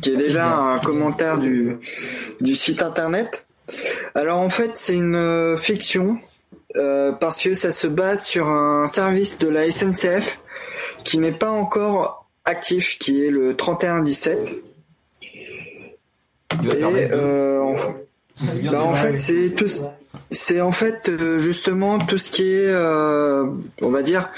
[0.00, 1.78] Qui est déjà un commentaire du
[2.40, 3.46] du site internet.
[4.14, 6.18] Alors en fait, c'est une euh, fiction
[6.76, 10.40] euh, parce que ça se base sur un service de la SNCF
[11.04, 14.38] qui n'est pas encore actif, qui est le 3117.
[16.62, 16.76] Il va Et
[17.08, 18.03] de- euh, c'est
[18.42, 19.66] bien, bah, c'est en fait, c'est tout,
[20.30, 23.44] c'est en fait euh, justement tout ce qui est, euh,
[23.82, 24.30] on va dire,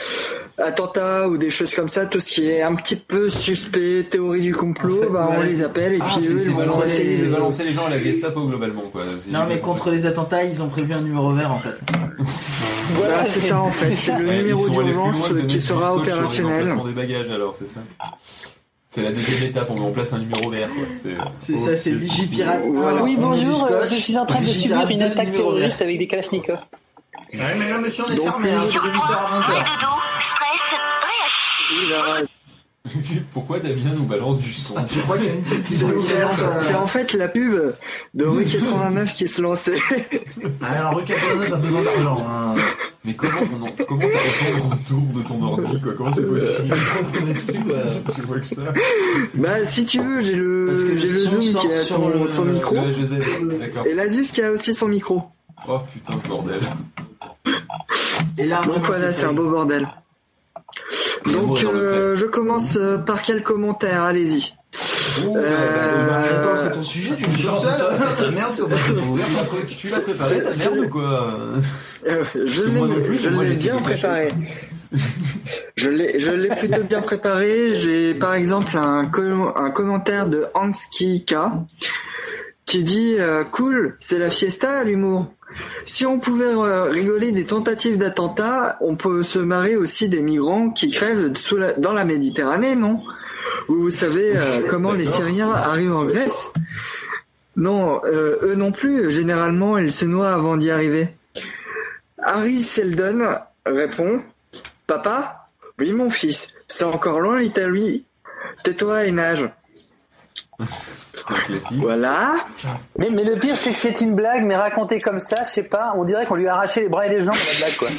[0.58, 4.40] attentat ou des choses comme ça, tout ce qui est un petit peu suspect, théorie
[4.42, 6.58] du complot, En fait, bah, on les appelle et Ah, puis eux c'est ils vont
[6.58, 9.02] balancer, balancer les gens à la Gestapo globalement quoi.
[9.28, 11.80] Non, mais contre les attentats, ils ont prévu un numéro vert, en fait.
[12.96, 16.74] Voilà, c'est ça en fait, c'est le Ouais, numéro d'urgence qui sera sur les opérationnel.
[16.86, 17.80] des bagages alors, c'est ça.
[18.96, 20.84] C'est la deuxième étape, on met en place un numéro vert quoi.
[21.38, 22.62] C'est ça, c'est Vigipirate.
[22.64, 23.02] Voilà.
[23.02, 26.56] oui, bonjour, euh, je suis en train de subir une attaque terroriste avec des kalachnikovs.
[27.34, 29.48] Ouais, mais là, monsieur, on est Donc, fermé, hein, les- c'est de 8h à 20h.
[29.52, 32.26] Mal de dos, stress, réagissez.
[33.32, 36.86] Pourquoi Damien nous balance du son Je crois qu'il y a une petite C'est en
[36.86, 37.54] fait la pub
[38.14, 39.76] de Rue 89 qui se lançait.
[40.62, 42.26] Ah, alors, Rue 89 a besoin d'argent.
[42.28, 42.54] Hein.
[43.04, 45.92] Mais comment on comment t'as autant de retour de ton ordi quoi?
[45.96, 46.74] Comment c'est possible?
[48.16, 48.62] Je vois que ça.
[49.34, 52.74] Bah si tu veux, j'ai le j'ai le zoom qui a son, le- son micro
[52.76, 53.20] Ouais, je sais.
[53.60, 53.86] D'accord.
[53.86, 55.22] et l'Asus qui a aussi son micro.
[55.68, 56.60] Oh putain ce bordel.
[58.38, 59.88] Et là, Donc voilà, c'est un beau bordel.
[61.32, 64.02] Donc euh, je commence euh, par quel commentaire?
[64.04, 64.52] Allez-y.
[65.26, 68.76] Oh, bah, Euh, bah, Attends, c'est ton sujet, tu me seul putain, Merde, bah,
[69.78, 71.34] Tu l'as préparé ta C'est- merde ou quoi
[72.06, 72.62] Euh, je
[73.42, 74.32] l'ai bien préparé.
[75.76, 77.78] je l'ai je l'ai plutôt bien préparé.
[77.78, 81.34] J'ai par exemple un, com- un commentaire de Hanski K
[82.66, 85.32] qui dit euh, cool, c'est la fiesta l'humour.
[85.86, 90.70] Si on pouvait euh, rigoler des tentatives d'attentat, on peut se marrer aussi des migrants
[90.70, 93.02] qui crèvent sous la- dans la Méditerranée, non?
[93.68, 95.04] Vous savez euh, comment les.
[95.04, 96.50] Syriens arrivent en Grèce?
[97.56, 99.10] Non, eux non plus.
[99.10, 101.08] Généralement, ils se noient avant d'y arriver.
[102.22, 103.24] Harry Seldon
[103.64, 104.20] répond
[104.86, 105.48] Papa
[105.78, 106.52] Oui, mon fils.
[106.68, 108.04] C'est encore loin l'Italie.
[108.62, 109.48] Tais-toi et nage.
[111.72, 112.34] Voilà.
[112.98, 115.62] Mais, mais le pire, c'est que c'est une blague, mais racontée comme ça, je sais
[115.62, 117.76] pas, on dirait qu'on lui a arraché les bras et les jambes à la blague,
[117.76, 117.86] quoi.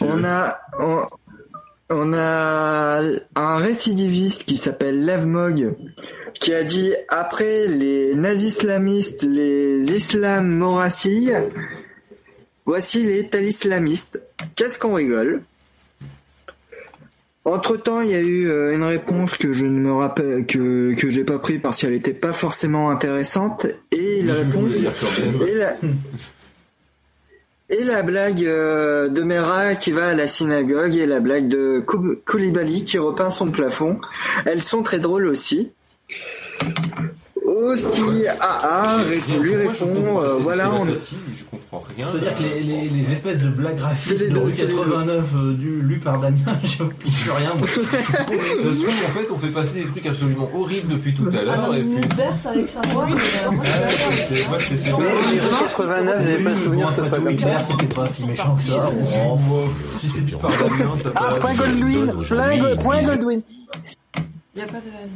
[0.00, 1.02] On a, on,
[1.90, 3.02] on a
[3.34, 5.74] un récidiviste qui s'appelle Lev Mog
[6.34, 11.30] qui a dit après les nazis-islamistes, les islam morassis,
[12.64, 14.22] voici les talislamistes.
[14.56, 15.42] Qu'est-ce qu'on rigole?
[17.50, 20.94] Entre temps, il y a eu euh, une réponse que je ne me rappelle que
[20.94, 24.52] que j'ai pas pris parce qu'elle était pas forcément intéressante et même.
[25.48, 25.76] et la,
[27.70, 31.80] et la blague euh, de Mera qui va à la synagogue et la blague de
[31.80, 34.00] Kou- Koulibaly qui repeint son plafond.
[34.44, 35.70] Elles sont très drôles aussi.
[37.46, 38.98] Hosti AA
[39.40, 40.92] lui répond, euh, voilà, on, la
[41.70, 42.08] comprends rien.
[42.10, 44.78] C'est-à-dire que les, les, les espèces de blagues racistes de deux, rue c'est les deux.
[44.78, 47.54] 89 euh, du, lues par Damien, je piche rien.
[47.58, 47.66] moi.
[47.68, 51.44] Se trouve, en fait, on fait passer des trucs absolument horribles depuis tout à Ah
[51.44, 51.68] l'heure.
[51.72, 52.22] mais et puis.
[52.44, 53.06] avec sa voix.
[53.06, 56.22] mais, euh, je Ah, suis c'est- moi, c'est- c'est- Non, Mais mais les non, 89,
[56.24, 57.64] j'avais pas souvenir que ce soit comme ça.
[57.64, 58.90] C'était pas si méchant que ça.
[59.28, 59.62] Oh, moi,
[59.98, 63.40] si c'est dit par Damien, ça Ah, point Goldwyn, point Goldwyn.
[64.16, 64.22] Il
[64.56, 65.10] n'y a pas de haine.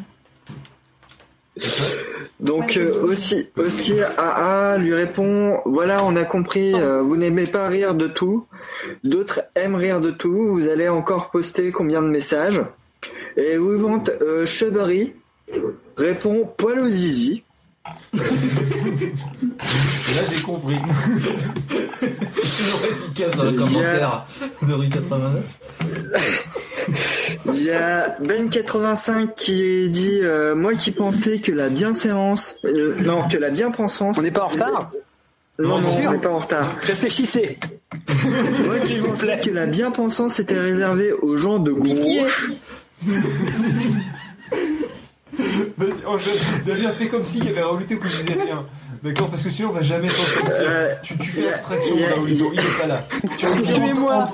[2.40, 7.68] Donc euh, aussi Hosti AA lui répond voilà on a compris euh, vous n'aimez pas
[7.68, 8.46] rire de tout.
[9.04, 10.48] D'autres aiment rire de tout.
[10.48, 12.60] Vous allez encore poster combien de messages?
[13.36, 15.14] Et We Want euh, Chubbery
[15.96, 17.43] répond poil au zizi
[18.14, 18.24] Et là,
[20.30, 20.76] j'ai compris.
[22.00, 24.26] toujours efficace dans le commentaire
[24.62, 25.42] de rue 89.
[27.52, 33.28] Il y a Ben85 qui dit euh, moi qui pensais que la bienséance euh, non
[33.28, 34.92] que la bien-pensance On n'est pas en retard
[35.58, 37.58] non non on n'est pas en retard Réfléchissez.
[38.64, 42.52] moi qui pensais que la bien-pensance était réservée aux gens de gauche
[45.78, 46.32] Vas-y, enchaîne.
[46.66, 48.66] Damien, fais comme s'il y avait Raoulito que je disais rien.
[49.02, 50.52] D'accord Parce que sinon, on va jamais s'en sortir.
[50.60, 53.06] Euh, Tu, fais abstraction y de Raoulito, il est pas là.
[53.36, 54.28] Tu vas Tuez-moi.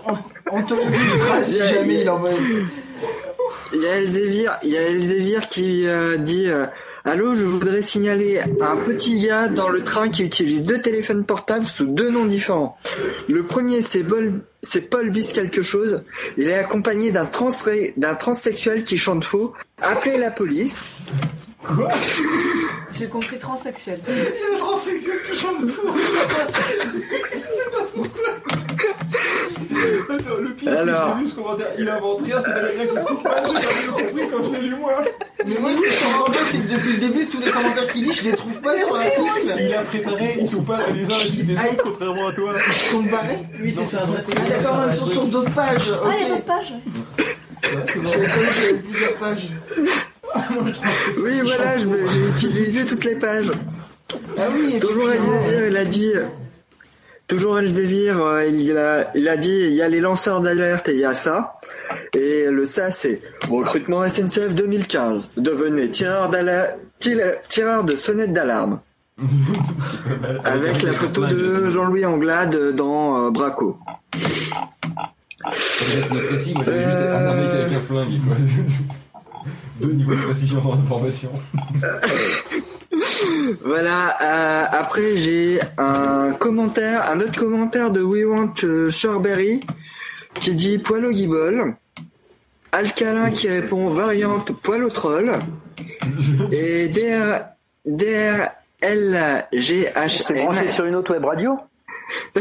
[0.50, 0.82] Anthony
[1.18, 2.30] sera si Il y a- jamais il en veut.
[3.72, 6.66] Il y a Elzevir, il y a Elzevir qui euh, dit euh,
[7.04, 11.66] Allô, je voudrais signaler un petit gars dans le train qui utilise deux téléphones portables
[11.66, 12.76] sous deux noms différents.
[13.28, 16.02] Le premier, c'est Paul, c'est Paul Bis quelque chose.
[16.36, 17.50] Il est accompagné d'un trans,
[17.96, 19.54] d'un transsexuel qui chante faux.
[19.80, 20.92] Appelez la police.
[22.98, 24.00] J'ai compris transsexuel.
[24.06, 25.88] le transsexuel qui chante fou.
[30.10, 31.66] Attends, le pire, c'est que j'ai lu ce commentaire.
[31.78, 33.36] Il invente rien, c'est pas Damien qui explique pas.
[33.46, 35.02] J'ai jamais compris quand je l'ai lu moi.
[35.46, 37.86] Mais moi, ce que je comprends pas, c'est que depuis le début, tous les commentaires
[37.88, 39.54] qu'il lit, je les trouve pas sur l'article.
[39.58, 42.52] Il a préparé, ils sont pas là les uns les des autres, contrairement à toi.
[42.66, 43.38] Ils sont barrés.
[43.58, 45.90] Lui, c'est un vrai Ah d'accord, ils sont sur d'autres pages.
[46.04, 46.72] Ah, il y a d'autres pages.
[47.62, 49.46] Je savais pas qu'il y avait plusieurs pages.
[51.18, 53.50] Oui, voilà, j'ai utilisé toutes les pages.
[54.38, 55.10] Ah oui, Toujours.
[55.10, 56.12] Elzevir, il a dit.
[57.30, 60.94] Toujours Elzevir, euh, il a, il a dit il y a les lanceurs d'alerte et
[60.94, 61.54] il y a ça.
[62.12, 65.34] Et le ça, c'est recrutement SNCF 2015.
[65.36, 66.28] Devenez tireur,
[67.48, 68.80] tireur de sonnette d'alarme.
[70.44, 73.78] Avec la photo de Jean-Louis Anglade dans euh, Braco.
[75.44, 78.20] Le précis, moi j'avais juste un mec avec un flingue.
[78.26, 78.36] Quoi.
[79.80, 81.30] Deux niveaux de précision dans l'information.
[83.64, 89.64] Voilà, euh, après j'ai un commentaire, un autre commentaire de We Want euh, Strawberry
[90.34, 91.76] qui dit poil au guibole.
[92.72, 95.32] Alcalin qui répond variante poil au troll.
[96.52, 97.42] Et DR,
[97.84, 97.94] C'est
[100.34, 101.58] branché DRLGHN sur une autre web radio?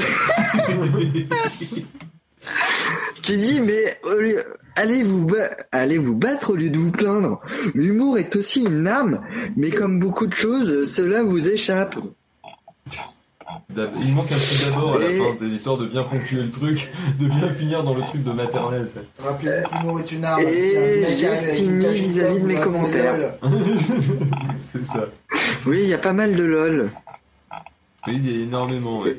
[3.22, 4.44] qui dit mais lieu-
[4.76, 5.28] allez vous
[5.72, 7.42] allez vous battre au lieu de vous plaindre.
[7.74, 9.22] L'humour est aussi une arme,
[9.56, 11.96] mais comme beaucoup de choses, cela vous échappe.
[14.02, 16.88] Il manque un petit d'abord à la fin, c'est l'histoire de bien ponctuer le truc,
[17.20, 18.90] de bien finir dans le truc de maternelle.
[19.18, 20.42] que l'humour est une arme.
[20.42, 23.36] Et j'ai fini vis-à-vis de mes commentaires.
[24.72, 25.08] c'est ça.
[25.66, 26.90] Oui, il y a pas mal de lol.
[28.08, 29.18] Oui, il y a énormément, ouais.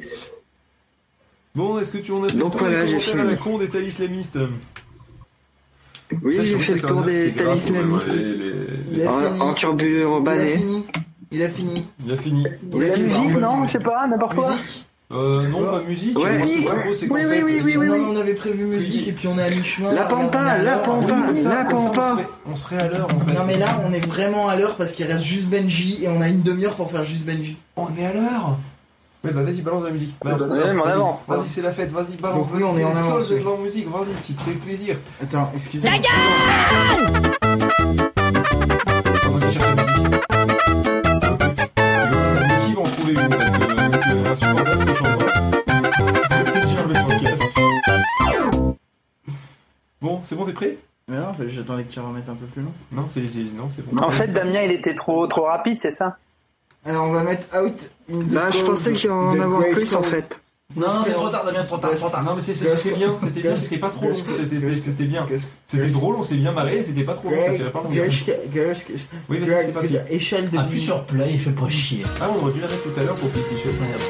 [1.54, 3.30] Bon, est-ce que tu en as fait Donc le tour voilà, des j'ai à la
[3.30, 3.42] fini.
[3.42, 4.38] con des tas islamistes
[6.22, 7.78] Oui, j'ai fait le tour des a en, fini.
[10.04, 10.86] en Il a fini.
[11.32, 11.86] Il a fini.
[12.04, 12.44] Il a fini.
[12.72, 13.06] Il a La fini.
[13.08, 14.50] musique, non Je sais pas, n'importe quoi.
[14.56, 14.86] Musique.
[15.12, 16.16] Euh, non, pas musique.
[16.16, 16.38] Ouais.
[16.38, 19.26] Moi, ce que Oui, oui, oui, fait, oui, oui, on avait prévu musique et puis
[19.26, 19.92] on est à mi-chemin.
[19.92, 21.16] La pampa, la pampa.
[21.44, 22.12] La pampa.
[22.12, 23.32] On serait, on serait à l'heure, en fait.
[23.32, 26.20] Non mais là on est vraiment à l'heure parce qu'il reste juste Benji et on
[26.20, 27.56] a une demi-heure pour faire juste Benji.
[27.74, 28.56] On est à l'heure
[29.22, 30.14] Ouais, bah vas-y, balance de la musique.
[30.24, 30.92] Balance, Ouais, balance, mais on vas-y.
[30.92, 31.24] avance.
[31.28, 32.48] Vas-y, c'est la fête, vas-y, balance.
[32.48, 34.96] Donc oui, vas-y, on est en avance, de la musique, vas-y, tu te fais plaisir.
[35.22, 35.92] Attends, excuse-moi.
[35.92, 37.20] La.
[50.00, 50.78] Bon, c'est bon, t'es prêt?
[51.08, 52.72] Mais non, j'attendais que tu remettes un peu plus long.
[52.92, 54.00] Non, c'est non, c'est bon.
[54.02, 56.16] En fait, Damien, il était trop, trop rapide, c'est ça?
[56.86, 57.74] Alors on va mettre out
[58.10, 60.40] in the Bah, je pensais qu'il y en the great plus en fait.
[60.76, 62.22] Non, non, c'est trop tard, Damien, c'est trop tard, c'est trop tard.
[62.22, 65.26] Non, mais c'est- c'est- c'était bien, c'était bien, c'était pas trop long, c'était c'était bien.
[65.66, 67.90] C'était drôle, on s'est bien marré, c'était pas trop long, ça tirait pas longtemps.
[69.28, 69.88] Oui, vas-y, c'est parti.
[70.10, 72.02] Échelle de Appuie sur play et fais pas chier.
[72.20, 73.70] Ah, on aurait dû la mettre tout à l'heure pour Petit Show.
[73.80, 74.00] Merde.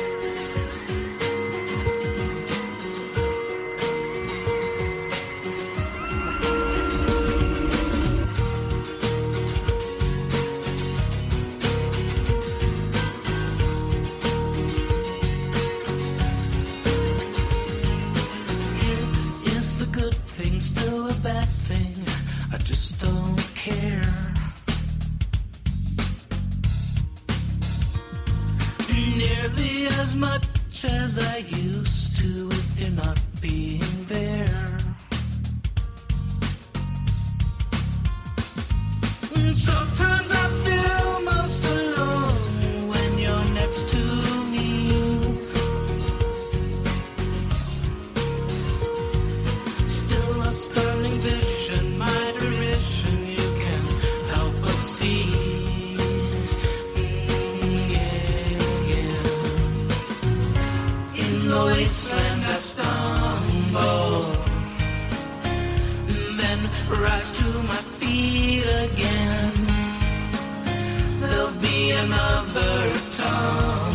[66.40, 66.61] Then
[67.03, 69.53] rise to my feet again.
[71.20, 73.89] There'll be another tumble.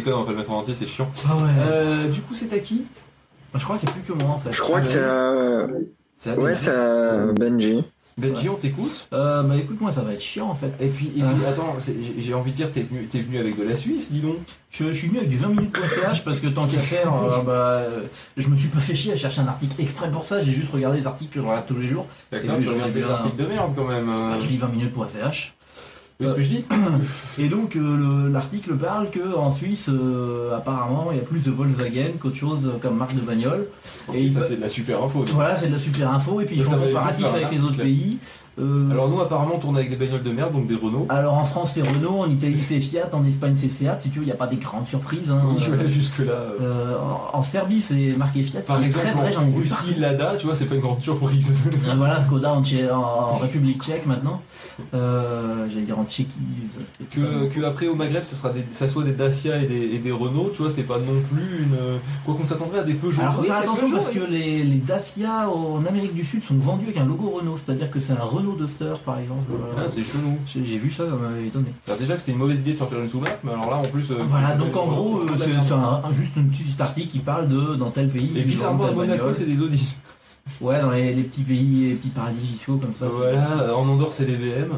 [0.00, 1.08] Déconne, on va pas le mettre en entier, c'est chiant.
[1.28, 1.42] Ah ouais.
[1.60, 2.84] Euh, du coup, c'est à qui?
[3.52, 4.52] Bah, je crois qu'il n'y a plus que moi en fait.
[4.52, 5.66] Je crois que c'est à...
[6.16, 7.82] C'est à Ouais, c'est à Benji.
[8.18, 9.08] Benji, on t'écoute?
[9.14, 10.70] Euh, bah écoute, moi ça va être chiant en fait.
[10.78, 11.50] Et puis, et puis Ah.
[11.50, 11.76] attends,
[12.18, 14.36] j'ai envie de dire, t'es venu, t'es venu avec de la Suisse, dis donc.
[14.70, 17.52] Je, je suis venu avec du 20 minutes.ch parce que tant qu'à faire, euh, bah,
[17.52, 18.02] euh,
[18.36, 20.70] je me suis pas fait chier à chercher un article exprès pour ça, j'ai juste
[20.70, 22.06] regardé les articles que je regarde tous les jours.
[22.30, 23.08] D'accord, tu je des regarde bien.
[23.08, 24.08] articles de merde quand même.
[24.10, 24.32] euh.
[24.32, 25.54] Bah, je lis 20 minutes.ch.
[26.22, 26.64] Ce que je dis
[27.38, 27.80] Et donc euh,
[28.26, 32.36] le- l'article parle que en Suisse, euh, apparemment, il y a plus de Volkswagen qu'autre
[32.36, 33.66] chose comme marque de bagnole.
[34.14, 35.24] Et ça, c'est de la super info.
[35.32, 37.76] Voilà, c'est de la super info et puis ils font comparatif un avec les autres
[37.78, 38.18] pays.
[38.58, 41.06] Euh, Alors, nous, apparemment, on tourne avec des bagnoles de merde, donc des Renault.
[41.08, 43.88] alors en France c'est Renault, en Italie c'est Fiat, en Espagne c'est Seat.
[44.00, 45.30] Si tu veux, il n'y a pas des grandes surprises.
[45.30, 45.40] hein.
[45.46, 46.32] Oui, je vais aller jusque-là.
[46.60, 46.96] euh.
[47.32, 48.60] En, en Serbie c'est marqué Fiat.
[48.60, 50.74] Par c'est exemple, très vrai, j'en ai en vu Russie, Lada, tu vois, c'est pas
[50.74, 51.62] une grande surprise.
[51.88, 54.42] Euh, Voilà, Skoda en, Tché- en République tchèque maintenant.
[54.94, 56.34] Euh, J'allais dire en Tchéquie.
[57.12, 59.98] que, que après au Maghreb, ça, sera des, ça soit des Dacia et des, et
[59.98, 61.76] des Renault, tu vois, c'est pas non plus une.
[62.24, 63.20] Quoi qu'on s'attendrait à des Peugeot.
[63.22, 66.54] Alors Oui, faire attention Peugeot, parce que les, les Dacia en Amérique du Sud sont
[66.56, 69.44] vendus avec un logo Renault, c'est-à-dire que c'est un Renault Duster par exemple.
[69.76, 70.36] Ah, c'est chelou.
[70.46, 71.68] J'ai j'ai vu ça, ça m'avait étonné.
[71.86, 73.84] Alors déjà que c'était une mauvaise idée de sortir une sous-marque, mais alors là en
[73.84, 74.10] plus.
[74.10, 77.48] euh, Voilà, donc en gros, euh, c'est un, un- juste une petite article qui parle
[77.48, 78.32] de dans tel pays.
[78.36, 79.94] Et bizarrement, à Monaco, c'est des Audi.
[80.60, 83.06] Ouais, dans les, les petits pays, les petits paradis fiscaux comme ça.
[83.06, 84.72] Voilà, euh, en Andorre, c'est des BM.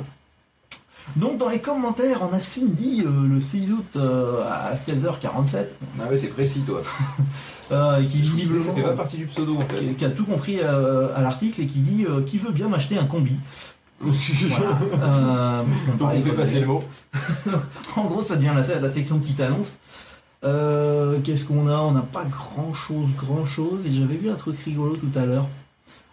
[1.17, 5.67] Donc dans les commentaires, on a Cindy euh, le 6 août euh, à 16h47
[6.01, 6.83] Ah ouais, t'es précis, toi.
[7.73, 9.77] euh, qui visiblement fait pas partie du pseudo, en fait.
[9.77, 12.99] qui, qui a tout compris euh, à l'article et qui dit qui veut bien m'acheter
[12.99, 13.37] un combi.
[14.03, 15.65] Voilà.
[15.93, 16.83] On Donc on fait passer le mot.
[17.97, 19.73] En gros, ça devient la, la section petite annonce.
[21.23, 21.79] Qu'est-ce qu'on a?
[21.79, 23.87] On n'a pas grand chose, grand chose.
[23.87, 25.47] Et j'avais vu un truc rigolo tout à l'heure.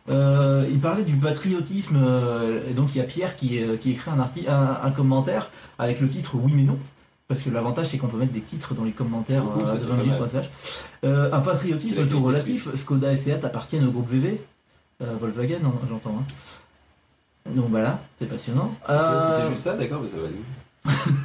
[0.09, 1.97] Euh, il parlait du patriotisme.
[2.01, 4.91] euh, et donc il y a Pierre qui, euh, qui écrit un, arti- un, un
[4.91, 6.77] commentaire avec le titre Oui mais non.
[7.27, 9.79] Parce que l'avantage c'est qu'on peut mettre des titres dans les commentaires euh, ça, de
[9.81, 10.29] c'est 20 pas minutes mal.
[10.29, 10.49] passage.
[11.03, 12.73] Euh, un patriotisme tout relatif.
[12.75, 14.41] Skoda et Seat appartiennent au groupe VV.
[15.01, 16.17] Euh, Volkswagen, hein, j'entends.
[16.19, 17.51] hein.
[17.55, 18.73] Donc voilà, c'est passionnant.
[18.89, 20.35] Euh, C'était juste ça, d'accord, mais ça va aller.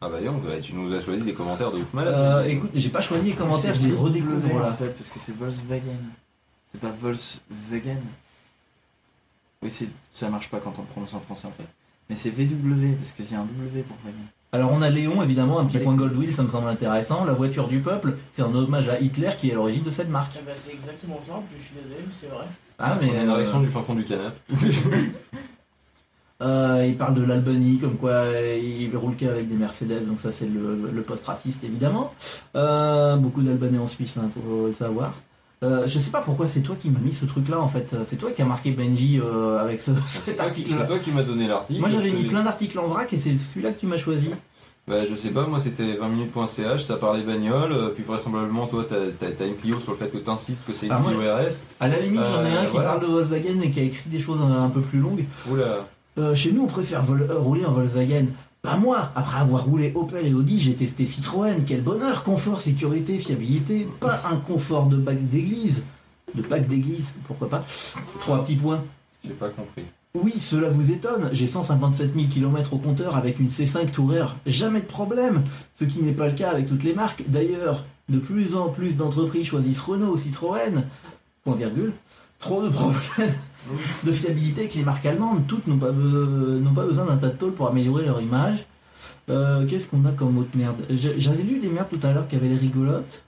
[0.00, 2.12] Ah bah non, bah, tu nous as choisi des commentaires de ouf malade.
[2.14, 5.34] euh, écoute, j'ai pas choisi les commentaires, je les redécouvre en fait, parce que c'est
[5.34, 5.96] Volkswagen.
[6.72, 7.96] C'est pas Volkswagen.
[9.64, 9.72] Oui,
[10.12, 11.66] ça marche pas quand on le prononce en français en fait.
[12.10, 14.26] Mais c'est VW, parce que c'est un W pour Wagen.
[14.52, 17.24] Alors on a Léon évidemment, un petit point Goldwheel, ça me semble intéressant.
[17.24, 20.10] La voiture du peuple, c'est un hommage à Hitler qui est à l'origine de cette
[20.10, 20.38] marque.
[20.38, 22.44] Eh ben, c'est exactement ça, en plus je suis désolé, mais c'est vrai.
[22.78, 24.36] Ah mais en direction euh, du fin fond du canapé.
[26.42, 30.46] euh, il parle de l'Albanie, comme quoi il roule qu'avec des Mercedes, donc ça c'est
[30.46, 32.12] le, le post-raciste évidemment.
[32.54, 35.14] Euh, beaucoup d'Albanais en Suisse, hein, faut le savoir.
[35.64, 37.96] Euh, je sais pas pourquoi c'est toi qui m'as mis ce truc là en fait.
[38.06, 41.22] C'est toi qui as marqué Benji euh, avec ce, cet article c'est toi qui m'as
[41.22, 41.80] donné l'article.
[41.80, 44.30] Moi j'avais mis plein d'articles en vrac et c'est celui-là que tu m'as choisi.
[44.86, 48.84] Bah, je sais pas, moi c'était 20 minutes.ch, ça parlait bagnole, euh, puis vraisemblablement toi
[48.86, 51.62] t'as une Clio sur le fait que t'insistes que c'est une Ah, Clio RS.
[51.80, 52.90] À la limite, j'en ai un qui voilà.
[52.90, 55.24] parle de Volkswagen et qui a écrit des choses un, un peu plus longues.
[55.50, 55.86] Oula.
[56.18, 58.26] Euh, chez nous, on préfère rouler en Volkswagen.
[58.64, 59.12] Pas moi.
[59.14, 61.64] Après avoir roulé Opel et Audi, j'ai testé Citroën.
[61.66, 63.86] Quel bonheur, confort, sécurité, fiabilité.
[64.00, 65.82] Pas un confort de bac d'église.
[66.34, 67.66] De bac d'église, pourquoi pas.
[68.20, 68.82] Trois petits points.
[69.22, 69.84] J'ai pas compris.
[70.14, 71.28] Oui, cela vous étonne.
[71.32, 74.24] J'ai 157 000 km au compteur avec une C5 Tourer.
[74.46, 75.44] Jamais de problème.
[75.78, 77.22] Ce qui n'est pas le cas avec toutes les marques.
[77.28, 80.84] D'ailleurs, de plus en plus d'entreprises choisissent Renault ou Citroën.
[81.44, 81.92] Point virgule.
[82.44, 83.34] Trop de problèmes
[84.04, 87.28] de fiabilité que les marques allemandes, toutes n'ont pas, be- n'ont pas besoin d'un tas
[87.28, 88.66] de tôle pour améliorer leur image.
[89.30, 90.76] Euh, Qu'est-ce qu'on a comme autre merde?
[90.90, 93.22] J'avais lu des merdes tout à l'heure qui avaient les rigolotes.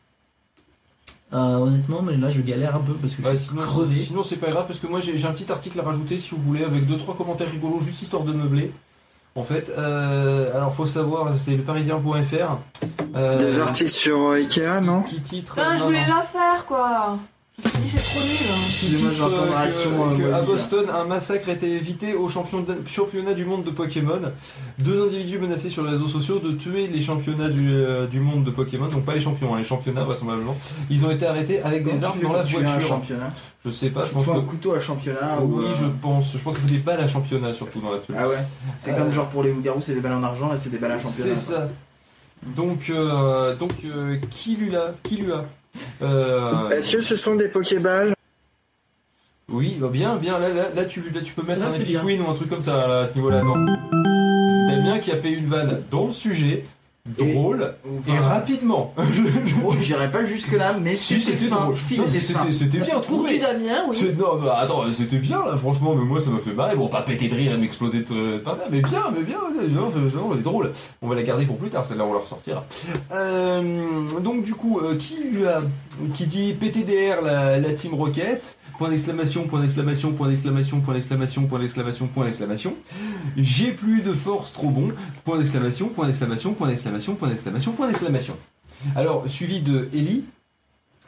[1.33, 4.01] Euh, honnêtement, mais là je galère un peu parce que Bah, je suis sinon, crevé.
[4.05, 6.31] sinon c'est pas grave parce que moi j'ai j'ai un petit article à rajouter si
[6.35, 8.73] vous voulez avec deux trois commentaires rigolos juste histoire de meubler.
[9.35, 12.59] En fait, euh, alors faut savoir, c'est le parisien.fr.
[13.17, 15.03] Euh, Des articles sur Ikea, non?
[15.03, 15.55] qui titre.
[15.57, 16.15] Putain, je non, voulais non.
[16.17, 17.19] la faire quoi.
[17.65, 18.37] C'est trop nul.
[18.51, 18.67] hein.
[18.69, 19.91] Excusez-moi, euh, réaction.
[19.91, 20.43] euh, à moisie, là.
[20.43, 24.21] Boston, un massacre a été évité au championnat du monde de Pokémon.
[24.79, 28.45] Deux individus menacés sur les réseaux sociaux de tuer les championnats du, euh, du monde
[28.45, 30.55] de Pokémon, donc pas les champions, hein, les championnats vraisemblablement.
[30.91, 32.89] Ils ont été arrêtés avec des armes dans la tuer un voiture.
[32.89, 33.33] championnat.
[33.65, 35.59] Je sais pas, je Il pense faut un couteau à championnat ou.
[35.61, 36.33] Oui, euh, je pense.
[36.35, 38.19] Je pense qu'il faut des balles à championnat surtout dans l'absolu.
[38.21, 38.37] Ah ouais
[38.75, 40.79] C'est Euh, comme genre pour les loups-garous, c'est des balles en argent, là c'est des
[40.79, 41.35] balles à championnat.
[41.35, 41.69] C'est ça.
[42.55, 44.59] Donc, euh, donc euh, qui
[46.03, 48.15] Euh, Est-ce que ce sont des Pokéballs
[49.49, 50.39] Oui, bah bien, bien.
[50.39, 51.99] Là, là, là, tu, là, tu peux mettre Là, un Epic.
[52.05, 53.43] Queen ou un truc comme ça là, à ce niveau-là.
[54.69, 56.65] Damien qui a fait une vanne dans le sujet,
[57.07, 57.75] drôle
[58.09, 58.95] et rapidement.
[59.61, 61.77] drôle, j'irais pas jusque-là, mais si, c'était drôle.
[61.89, 63.35] Si, Non, c'était bien Pour trouvé.
[63.35, 64.15] tu Damien, oui.
[64.19, 66.75] Non, bah, attends, c'était bien là, franchement, mais moi ça m'a fait marrer.
[66.77, 69.39] Bon, pas péter de rire et m'exploser de par là, mais bien, mais bien,
[69.73, 69.93] genre,
[70.33, 70.73] elle est drôle.
[71.03, 72.65] On va la garder pour plus tard, celle-là, on la ressortira.
[73.13, 73.63] Euh,
[74.21, 75.63] donc, du coup, euh, qui lui a.
[76.15, 78.59] Qui dit PTDR, la, la Team Rocket?
[78.79, 82.75] Point d'exclamation, point d'exclamation, point d'exclamation, point d'exclamation, point d'exclamation, point d'exclamation.
[83.37, 84.93] J'ai plus de force, trop bon.
[85.25, 88.37] Point d'exclamation, point d'exclamation, point d'exclamation, point d'exclamation, point d'exclamation.
[88.95, 90.25] Alors, suivi de Ellie,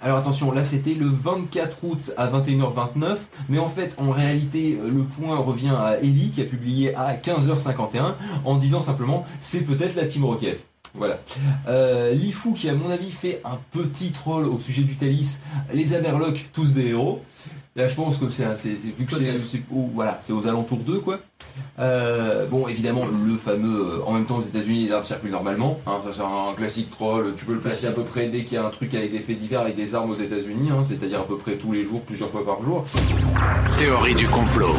[0.01, 3.17] alors attention, là c'était le 24 août à 21h29,
[3.49, 7.15] mais en fait en réalité euh, le point revient à Ellie qui a publié à
[7.15, 8.15] 15h51
[8.45, 10.65] en disant simplement c'est peut-être la Team Rocket.
[10.95, 11.19] Voilà.
[11.69, 15.39] Euh, Lifu qui à mon avis fait un petit troll au sujet du Thalys,
[15.73, 17.23] les Amerlocs tous des héros.
[17.77, 19.63] Là je pense que c'est un- c'est c'est- vu que c'est
[19.95, 21.21] voilà c'est aux alentours d'eux quoi.
[21.79, 25.79] Euh, bon évidemment le fameux euh, en même temps aux États-Unis les armes circulent normalement.
[25.87, 27.35] Hein, ça c'est un classique troll.
[27.39, 29.21] Tu peux le placer à peu près dès qu'il y a un truc avec des
[29.21, 32.01] faits divers avec des armes aux États-Unis, hein, c'est-à-dire à peu près tous les jours,
[32.03, 32.85] plusieurs fois par jour.
[33.79, 34.75] Théorie du complot.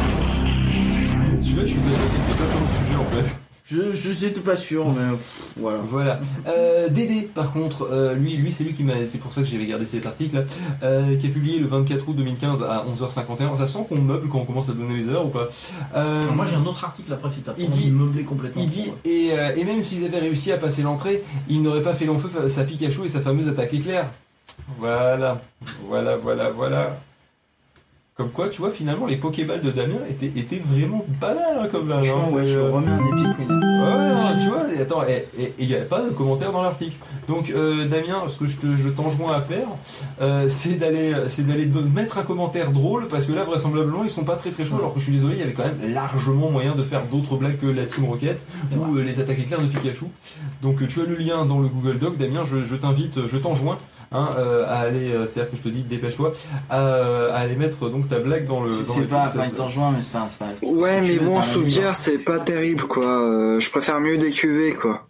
[1.40, 3.34] Celui-là je suis pas sûr qu'il pas le sujet en fait.
[3.70, 5.78] Je, je sais pas sûr, mais pff, voilà.
[5.88, 6.20] Voilà.
[6.48, 8.94] Euh, Dédé, par contre, euh, lui, lui c'est lui qui m'a.
[9.06, 10.44] C'est pour ça que j'avais gardé cet article,
[10.82, 13.56] euh, qui a publié le 24 août 2015 à 11h51.
[13.56, 15.48] Ça sent qu'on meuble quand on commence à donner les heures ou pas?
[15.94, 18.62] Euh, moi j'ai un autre article après si t'as pas dit- meubler complètement.
[18.62, 21.94] Il dit, et, euh, et même s'ils avaient réussi à passer l'entrée, ils n'auraient pas
[21.94, 24.08] fait long feu sa Pikachu et sa fameuse attaque éclair.
[24.78, 25.40] Voilà,
[25.88, 26.98] voilà, voilà, voilà.
[28.16, 31.68] Comme quoi, tu vois, finalement, les Pokéballs de Damien étaient, étaient vraiment pas mal, hein,
[31.72, 32.02] comme là.
[32.02, 33.50] Franchement, ouais, je remets un Epic Queen.
[33.50, 36.98] Ouais, non, tu vois, et attends, et il n'y a pas de commentaire dans l'article.
[37.28, 39.68] Donc, euh, Damien, ce que je, te, je t'enjoins à faire,
[40.20, 44.24] euh, c'est d'aller, c'est d'aller mettre un commentaire drôle, parce que là, vraisemblablement, ils sont
[44.24, 46.50] pas très très chauds, alors que je suis désolé, il y avait quand même largement
[46.50, 48.38] moyen de faire d'autres blagues que la Team Rocket
[48.76, 50.06] ou euh, les attaques éclairs de Pikachu.
[50.60, 53.36] Donc, euh, tu as le lien dans le Google Doc, Damien, je, je t'invite, je
[53.38, 53.78] t'enjoins.
[54.12, 56.32] Hein, euh, à aller, euh, c'est-à-dire que je te dis dépêche-toi,
[56.68, 56.80] à,
[57.26, 58.66] à aller mettre donc ta blague dans le.
[58.68, 60.46] C'est dans c'est pas, pas une t'enjoint, mais c'est pas, pas.
[60.66, 63.04] Ouais, si tu mais bon, bière, c'est pas terrible, quoi.
[63.22, 65.06] Euh, je préfère mieux des cuvées, quoi.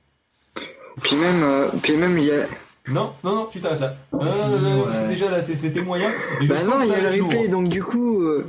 [1.02, 2.44] Puis même, euh, puis même, il y a...
[2.88, 3.94] Non, non, non, tu t'arrêtes là.
[4.12, 5.08] Non, non, non, fini, non, ouais.
[5.08, 6.10] déjà là, c'est- c'était moyen.
[6.42, 8.22] Et je Bah non, il y a le replay, donc du coup...
[8.22, 8.44] euh,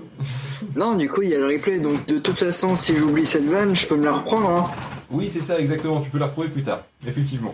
[0.75, 3.45] Non, du coup, il y a le replay, donc de toute façon, si j'oublie cette
[3.45, 4.69] vanne, je peux me la reprendre, hein.
[5.11, 6.01] Oui, c'est ça, exactement.
[6.01, 7.53] Tu peux la retrouver plus tard, effectivement.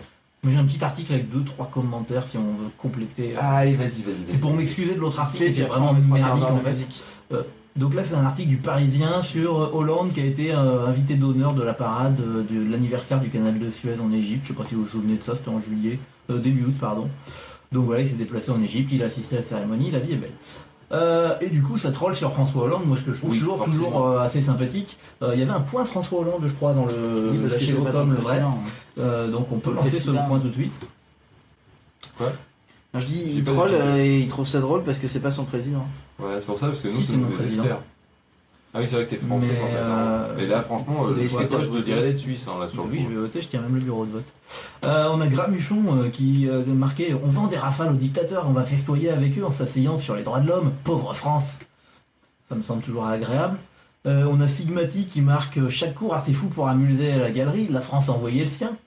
[0.49, 3.35] J'ai un petit article avec deux trois commentaires si on veut compléter.
[3.37, 4.25] Allez, vas-y, vas-y.
[4.27, 6.69] C'est pour m'excuser de l'autre article qui après, vraiment merdique en fait.
[6.69, 7.03] musique.
[7.77, 11.15] Donc là, c'est un article du Parisien sur euh, Hollande qui a été euh, invité
[11.15, 14.43] d'honneur de la parade euh, de l'anniversaire du canal de Suez en Égypte.
[14.43, 15.99] Je sais pas si vous vous souvenez de ça, c'était en juillet,
[16.31, 17.07] euh, début août, pardon.
[17.71, 20.13] Donc voilà, il s'est déplacé en Égypte, il a assisté à la cérémonie, la vie
[20.13, 20.31] est belle.
[20.93, 23.39] Euh, et du coup, ça troll sur François Hollande, moi ce que je trouve Oui,
[23.39, 23.73] toujours, forcément.
[23.75, 24.97] toujours euh, assez sympathique.
[25.21, 27.73] Euh, Il y avait un point François Hollande, je crois, dans le Oui, la chez
[27.73, 28.41] ton le vrai.
[28.97, 30.73] Euh, donc on peut lancer ce point tout de suite.
[32.19, 35.31] Non, je dis, il troll euh, et il trouve ça drôle parce que c'est pas
[35.31, 35.85] son président.
[36.19, 37.63] Ouais, c'est pour ça, parce que nous, Si, c'est président.
[37.63, 37.81] experts.
[38.77, 40.37] Ah oui, c'est vrai que t'es français Mais, quand ça euh.
[40.37, 42.85] Et là, franchement, euh, les je pas, je te dirais d'être suisse, hein, là, sur
[42.85, 44.33] Oui, je vais voter, je tiens même le bureau de vote.
[44.83, 48.61] Euh, on a Gramuchon euh, qui marquait On vend des rafales aux dictateurs, on va
[48.61, 50.73] festoyer avec eux en s'asseyant sur les droits de l'homme.
[50.83, 51.57] Pauvre France
[52.49, 53.57] Ça me semble toujours agréable.
[54.05, 58.09] On a Sigmati qui marque Chaque cours assez fou pour amuser la galerie, la France
[58.09, 58.77] a envoyé le sien.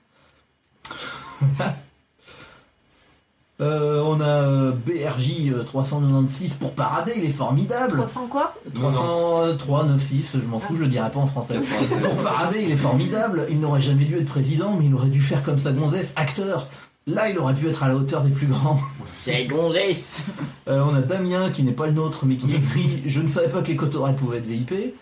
[3.61, 7.97] Euh, on a euh, BRJ euh, 396 pour parader, il est formidable.
[7.97, 8.55] 300 quoi?
[8.73, 11.59] 303, 96, je m'en fous, je le dirai pas en français.
[12.03, 13.45] Pour parader, il est formidable.
[13.51, 16.67] Il n'aurait jamais dû être président, mais il aurait dû faire comme sa gonzesse, acteur.
[17.07, 18.79] Là, il aurait pu être à la hauteur des plus grands.
[19.17, 20.23] C'est gonzesse
[20.67, 23.49] Euh, on a Damien qui n'est pas le nôtre, mais qui écrit Je ne savais
[23.49, 24.95] pas que les cotorets pouvaient être VIP.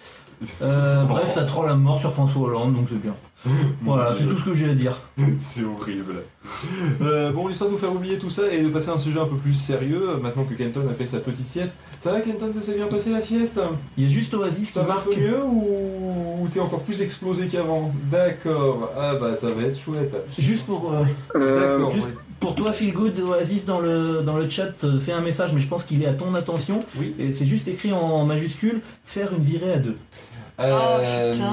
[0.61, 3.15] Euh, bref, ça troll à mort sur François Hollande, donc c'est bien.
[3.83, 4.97] Voilà, c'est tout ce que j'ai à dire.
[5.39, 6.23] C'est horrible.
[7.01, 9.19] Euh, bon, l'histoire de nous faire oublier tout ça et de passer à un sujet
[9.19, 11.73] un peu plus sérieux, euh, maintenant que Kenton a fait sa petite sieste.
[12.01, 13.59] Ça va, Kenton, ça s'est bien passé la sieste?
[13.97, 15.15] Il y a juste Oasis qui Ça un marque.
[15.17, 17.91] mieux ou, ou t'es encore plus explosé qu'avant?
[18.11, 18.91] D'accord.
[18.97, 20.13] Ah bah ça va être chouette.
[20.37, 21.03] Juste pour, euh,
[21.35, 21.91] Euh, D'accord.
[21.91, 22.13] juste oui.
[22.39, 25.61] Pour toi, Feel Good, Oasis, dans le, dans le chat, euh, fais un message, mais
[25.61, 26.81] je pense qu'il est à ton attention.
[26.97, 27.15] Oui.
[27.19, 29.97] Et c'est juste écrit en majuscule faire une virée à deux.
[30.61, 31.45] Euh, putain.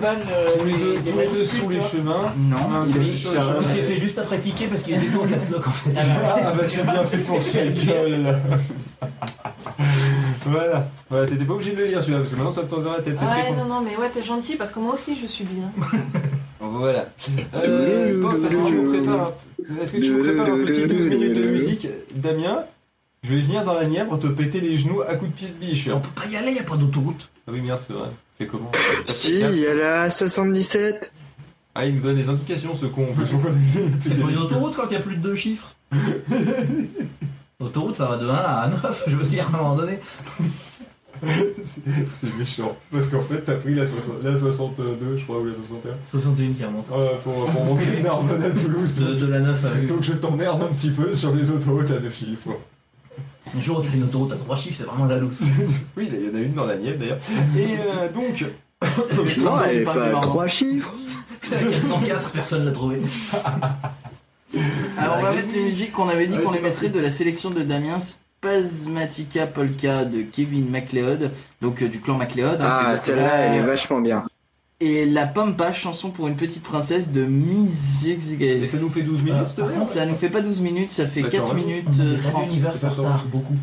[0.00, 2.32] Ban euh, tous les deux, des tous les deux sous les chemins.
[2.36, 5.48] Non, Ah, il a s'est fait juste après tiquer parce qu'il était tout en caps
[5.50, 5.94] lock en fait.
[5.96, 8.38] Ah bah c'est bien fait pour sa gueule.
[10.46, 10.88] voilà.
[11.08, 12.92] Voilà, t'étais pas obligé de le lire celui-là parce que maintenant ça me tourne dans
[12.92, 13.18] la tête.
[13.18, 15.70] Ouais, non, non, mais ouais, t'es gentil parce que moi aussi je suis bien.
[16.78, 17.08] Voilà.
[17.54, 20.86] Euh, Pof, est-ce que tu nous prépares un- Est-ce que tu nous prépares un petit
[20.86, 22.64] 12 minutes de musique Damien,
[23.22, 25.54] je vais venir dans la Nièvre te péter les genoux à coups de pied de
[25.66, 25.88] biche.
[25.92, 27.28] On peut pas y aller, y a pas d'autoroute.
[27.46, 28.08] Ah oui, merde, c'est vrai.
[28.38, 28.70] Fais comment?
[29.06, 31.12] Si, il y a la 77.
[31.74, 33.06] Ah, il nous donne des indications, ce con.
[34.04, 35.74] C'est pour une autoroute quand il y a plus de deux chiffres.
[37.60, 40.00] Autoroute, ça va de 1 à 9, je veux dire, à un moment donné.
[41.62, 42.76] C'est méchant.
[42.90, 46.52] Parce qu'en fait, t'as pris la, soixante- la 62, je crois, ou la 61, 61
[46.52, 46.86] qui remonte.
[46.92, 48.94] euh, pour, pour monter une Narbonne à Toulouse.
[48.94, 49.86] De, de la 9 à 8.
[49.86, 52.50] Donc je t'emmerde un petit peu sur les autoroutes à deux chiffres.
[53.56, 55.40] Un jour, où t'as une autoroute à 3 chiffres, c'est vraiment la loose.
[55.96, 57.18] Oui, il y en a une dans la Nièvre d'ailleurs.
[57.56, 58.44] Et euh, donc,
[59.38, 60.20] Non, elle est pas à.
[60.20, 60.94] 3 chiffres.
[61.42, 63.00] C'est la 404, personne l'a trouvé.
[64.98, 67.10] Alors on va mettre les musiques qu'on avait dit Ouais, qu'on les mettrait de la
[67.10, 67.98] sélection de Damien
[68.42, 71.30] Spasmatica Polka de Kevin MacLeod,
[71.60, 72.60] donc euh, du clan MacLeod.
[72.60, 74.24] hein, Ah, celle-là, elle est Euh, vachement bien.
[74.80, 78.64] Et La Pampa, chanson pour une petite princesse de et Mizigzigaz.
[78.68, 80.90] ça nous fait 12 Euh, minutes, s'il te plaît Ça nous fait pas 12 minutes,
[80.90, 81.66] ça fait Bah, tu 4 as raison.
[81.68, 82.44] minutes On euh, est 30.
[82.48, 82.72] l'univers
[83.30, 83.54] beaucoup.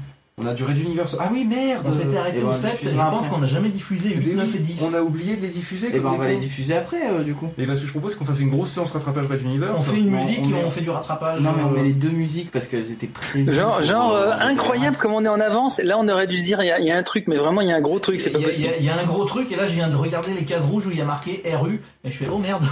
[0.42, 1.06] On a duré d'univers.
[1.20, 3.48] Ah oui, merde On s'était arrêté Et ben, au on 7, je pense qu'on n'a
[3.48, 4.82] jamais diffusé 8, 9 et 10.
[4.84, 5.88] On a oublié de les diffuser.
[5.88, 7.50] Et comme ben on va les diffuser après euh, du coup.
[7.58, 9.74] Et parce que je propose qu'on fasse une grosse séance rattrapage Red Universe.
[9.78, 11.42] On fait une musique on et met- on fait du rattrapage.
[11.42, 13.52] Non mais on euh, met les deux musiques parce qu'elles étaient prévues.
[13.54, 15.80] Genre, genre euh, incroyable comme on est en avance.
[15.84, 17.38] Là, on aurait dû se dire, il y, a- il y a un truc, mais
[17.38, 18.74] vraiment, il y a un gros truc, c'est pas Il y, a- il y possible.
[18.80, 20.88] il y a un gros truc et là je viens de regarder les cases rouges
[20.88, 22.64] où il y a marqué RU et je fais oh merde.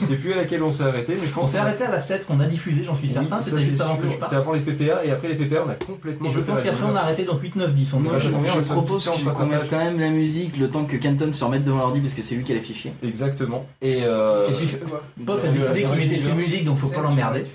[0.00, 1.90] Je sais plus à laquelle on s'est arrêté, mais je pense On s'est arrêté à
[1.90, 4.14] la 7 qu'on a diffusé, j'en suis certain, c'était c'est juste avant que je.
[4.14, 6.28] C'était avant les PPA et après les PPA on a complètement.
[6.28, 7.20] Et je pense qu'après on a Universe.
[7.20, 7.94] arrêté donc 8, 9, 10.
[7.94, 11.32] On Moi, je- Je propose qu'on mette quand même la musique le temps que Canton
[11.32, 12.92] se remette devant l'ordi parce que c'est lui qui a les fichiers.
[13.02, 13.66] Exactement.
[13.82, 14.48] Et euh.
[15.26, 17.46] Pof a décidé qu'il mettait ses musiques donc faut pas l'emmerder.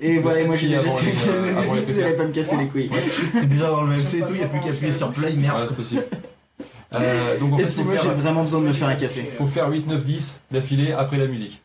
[0.00, 2.90] Et voilà, moi j'ai déjà sélectionné les musiques, vous allez pas me casser les couilles.
[3.32, 5.28] C'est déjà dans le même et tout, il n'y a plus qu'à appuyer sur play,
[5.28, 5.64] Ouais, merde.
[5.68, 6.04] c'est possible.
[6.94, 9.22] Euh, donc en Et fait, puis moi j'ai vraiment besoin de me faire un café.
[9.36, 11.60] faut faire 8, 9, 10 d'affilée après la musique.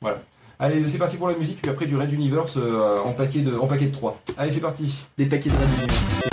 [0.00, 0.22] Voilà.
[0.58, 3.56] Allez, c'est parti pour la musique, puis après du Red Universe euh, en, paquet de,
[3.56, 4.20] en paquet de 3.
[4.36, 5.04] Allez, c'est parti.
[5.16, 5.86] Des paquets de radio.
[5.86, 6.29] Thank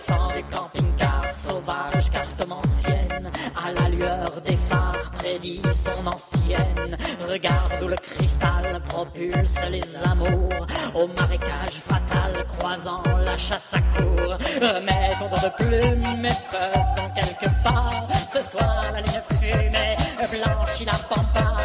[0.00, 3.30] Descend du camping-car sauvage, cartomancienne.
[3.54, 6.96] À la lueur des phares, prédit son ancienne.
[7.28, 10.66] Regarde où le cristal propulse les amours.
[10.94, 14.38] Au marécage fatal, croisant la chasse à cour.
[14.62, 18.08] Remettons dos de plumes et faisons quelques pas.
[18.32, 19.96] Ce soir, la lune fumée
[20.30, 21.59] blanchit la pampa.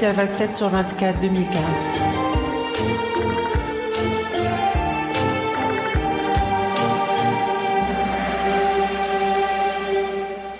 [0.00, 1.60] Spécial 27 sur 24 2015.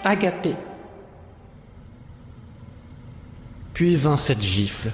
[0.05, 0.55] Agapé.
[3.73, 4.91] Puis vint cette gifle.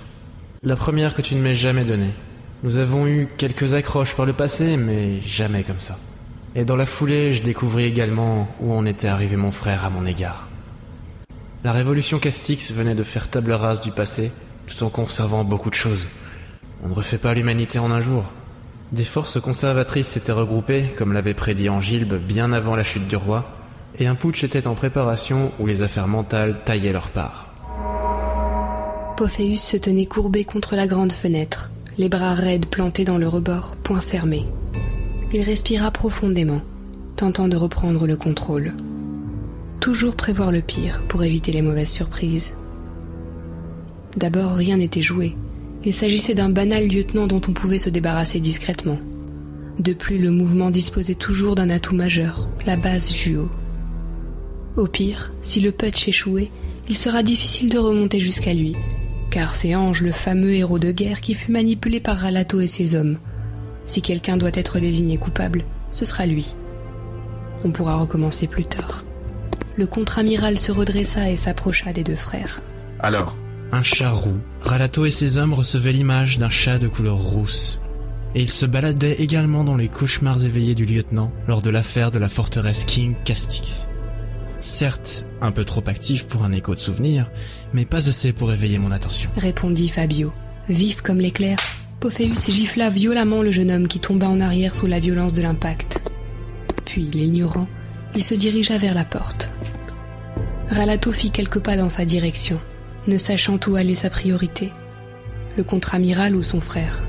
[0.62, 2.14] La première que tu ne m'aies jamais donnée.
[2.62, 5.96] Nous avons eu quelques accroches par le passé, mais jamais comme ça.
[6.54, 10.06] Et dans la foulée, je découvris également où en était arrivé mon frère à mon
[10.06, 10.46] égard.
[11.66, 14.30] La révolution Castix venait de faire table rase du passé,
[14.68, 16.06] tout en conservant beaucoup de choses.
[16.84, 18.22] On ne refait pas l'humanité en un jour.
[18.92, 23.50] Des forces conservatrices s'étaient regroupées, comme l'avait prédit Angilbe bien avant la chute du roi,
[23.98, 27.52] et un putsch était en préparation où les affaires mentales taillaient leur part.
[29.16, 33.74] Pophéus se tenait courbé contre la grande fenêtre, les bras raides plantés dans le rebord,
[33.82, 34.46] poings fermés.
[35.32, 36.62] Il respira profondément,
[37.16, 38.72] tentant de reprendre le contrôle.
[39.80, 42.54] Toujours prévoir le pire pour éviter les mauvaises surprises.
[44.16, 45.36] D'abord, rien n'était joué.
[45.84, 48.98] Il s'agissait d'un banal lieutenant dont on pouvait se débarrasser discrètement.
[49.78, 53.48] De plus, le mouvement disposait toujours d'un atout majeur, la base Juo.
[54.76, 56.50] Au pire, si le putsch échouait,
[56.88, 58.74] il sera difficile de remonter jusqu'à lui,
[59.30, 62.94] car c'est Ange, le fameux héros de guerre, qui fut manipulé par Ralato et ses
[62.94, 63.18] hommes.
[63.84, 66.54] Si quelqu'un doit être désigné coupable, ce sera lui.
[67.64, 69.05] On pourra recommencer plus tard.
[69.76, 72.62] Le contre-amiral se redressa et s'approcha des deux frères.
[73.00, 73.36] Alors
[73.72, 74.38] Un chat roux.
[74.62, 77.80] Ralato et ses hommes recevaient l'image d'un chat de couleur rousse.
[78.34, 82.18] Et ils se baladaient également dans les cauchemars éveillés du lieutenant lors de l'affaire de
[82.18, 83.88] la forteresse King Castix.
[84.60, 87.30] Certes, un peu trop actif pour un écho de souvenir,
[87.74, 89.30] mais pas assez pour éveiller mon attention.
[89.36, 90.32] Répondit Fabio.
[90.68, 91.58] Vif comme l'éclair,
[92.00, 96.02] Pophéus gifla violemment le jeune homme qui tomba en arrière sous la violence de l'impact.
[96.84, 97.68] Puis, l'ignorant,
[98.16, 99.50] il se dirigea vers la porte.
[100.70, 102.58] Ralato fit quelques pas dans sa direction,
[103.06, 104.72] ne sachant où allait sa priorité.
[105.58, 107.02] Le contre-amiral ou son frère.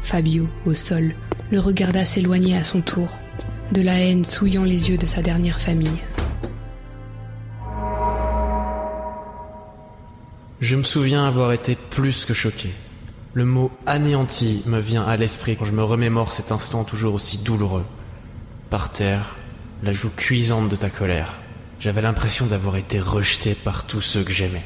[0.00, 1.14] Fabio, au sol,
[1.50, 3.08] le regarda s'éloigner à son tour,
[3.70, 6.00] de la haine souillant les yeux de sa dernière famille.
[10.60, 12.70] Je me souviens avoir été plus que choqué.
[13.34, 17.38] Le mot anéanti me vient à l'esprit quand je me remémore cet instant toujours aussi
[17.38, 17.84] douloureux.
[18.70, 19.36] Par terre,
[19.84, 21.34] la joue cuisante de ta colère,
[21.78, 24.64] j'avais l'impression d'avoir été rejeté par tous ceux que j'aimais.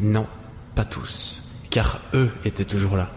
[0.00, 0.26] Non,
[0.74, 3.12] pas tous, car eux étaient toujours là.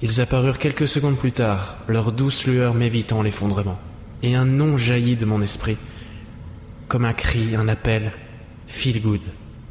[0.00, 3.80] Ils apparurent quelques secondes plus tard, leur douce lueur m'évitant l'effondrement.
[4.22, 5.76] Et un nom jaillit de mon esprit,
[6.86, 8.12] comme un cri, un appel,
[8.68, 9.24] Feel good.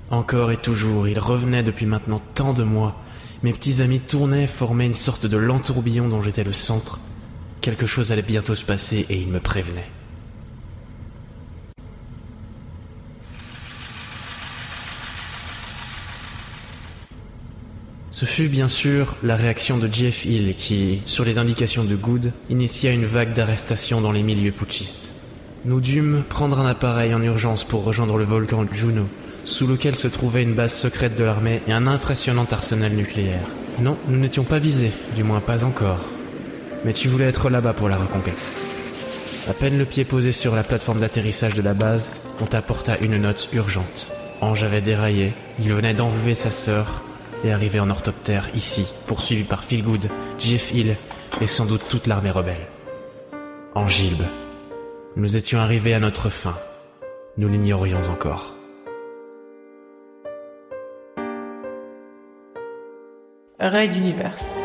[0.09, 3.01] Encore et toujours, il revenait depuis maintenant tant de mois.
[3.41, 6.99] Mes petits amis tournaient, formaient une sorte de lent tourbillon dont j'étais le centre.
[7.61, 9.89] Quelque chose allait bientôt se passer et ils me prévenaient.
[18.21, 22.31] Ce fut bien sûr la réaction de Jeff Hill qui, sur les indications de Good,
[22.51, 25.13] initia une vague d'arrestations dans les milieux putschistes.
[25.65, 29.07] Nous dûmes prendre un appareil en urgence pour rejoindre le volcan Juno,
[29.43, 33.47] sous lequel se trouvait une base secrète de l'armée et un impressionnant arsenal nucléaire.
[33.79, 36.07] Non, nous n'étions pas visés, du moins pas encore.
[36.85, 38.53] Mais tu voulais être là-bas pour la reconquête.
[39.49, 43.17] À peine le pied posé sur la plateforme d'atterrissage de la base, on t'apporta une
[43.17, 44.11] note urgente.
[44.41, 47.01] Ange avait déraillé, il venait d'enlever sa sœur
[47.43, 50.95] et arrivait en orthoptère ici, poursuivi par Philgood, Jeff Hill
[51.41, 52.67] et sans doute toute l'armée rebelle.
[53.73, 54.23] En Gilbe,
[55.15, 56.57] nous étions arrivés à notre fin.
[57.37, 58.53] Nous l'ignorions encore.
[63.59, 64.60] Raid Universe.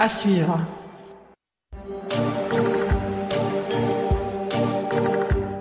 [0.00, 0.60] À suivre.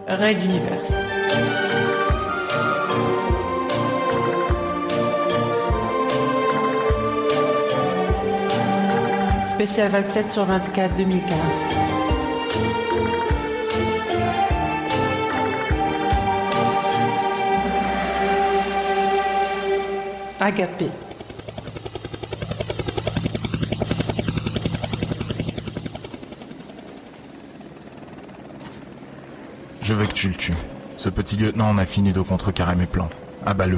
[0.08, 0.94] Raid Universe.
[9.50, 11.34] Spécial 27 sur 24 2015.
[20.40, 20.92] Agapé.
[29.88, 30.54] Je veux que tu le tues.
[30.96, 33.10] Ce petit lieutenant en a fini de contrecarrer mes plans.
[33.46, 33.78] Abat-le.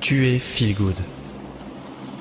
[0.00, 0.96] Tuer Feelgood.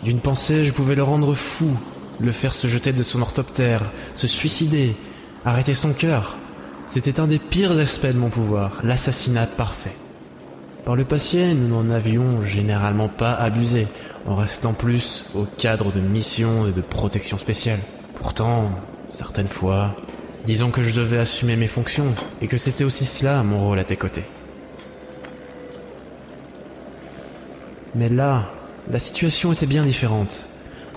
[0.04, 1.76] D'une pensée, je pouvais le rendre fou,
[2.20, 3.82] le faire se jeter de son orthoptère,
[4.14, 4.96] se suicider,
[5.46, 6.36] arrêter son cœur.
[6.86, 9.96] C'était un des pires aspects de mon pouvoir, l'assassinat parfait.
[10.86, 13.88] Par le passé, nous n'en avions généralement pas abusé,
[14.28, 17.80] en restant plus au cadre de missions et de protection spéciale.
[18.16, 18.70] Pourtant,
[19.06, 19.96] certaines fois,
[20.46, 23.84] disons que je devais assumer mes fonctions, et que c'était aussi cela mon rôle à
[23.84, 24.24] tes côtés.
[27.96, 28.52] Mais là,
[28.90, 30.46] la situation était bien différente.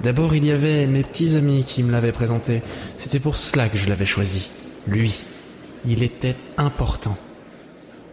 [0.03, 2.63] D'abord, il y avait mes petits amis qui me l'avaient présenté.
[2.97, 4.49] C'était pour cela que je l'avais choisi.
[4.87, 5.15] Lui.
[5.87, 7.17] Il était important.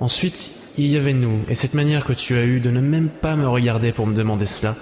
[0.02, 3.08] Ensuite, il y avait nous, et cette manière que tu as eue de ne même
[3.08, 4.76] pas me regarder pour me demander cela,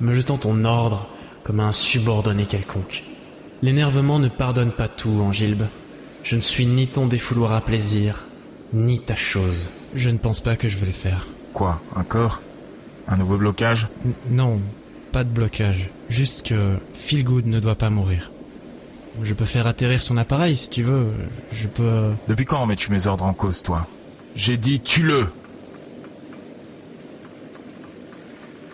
[0.00, 1.08] me jetant ton ordre
[1.42, 3.02] comme un subordonné quelconque.
[3.62, 5.64] L'énervement ne pardonne pas tout, Angilbe.
[6.22, 8.24] Je ne suis ni ton défouloir à plaisir,
[8.72, 9.68] ni ta chose.
[9.94, 11.26] Je ne pense pas que je vais le faire.
[11.54, 12.40] Quoi Un corps?
[13.06, 13.88] Un nouveau blocage?
[14.04, 14.60] N- non,
[15.12, 15.88] pas de blocage.
[16.10, 18.30] Juste que Feelgood ne doit pas mourir.
[19.22, 21.08] Je peux faire atterrir son appareil si tu veux.
[21.52, 21.82] Je peux.
[21.82, 23.86] euh, Depuis quand mets-tu mes ordres en cause, toi?
[24.36, 25.26] J'ai dit tue-le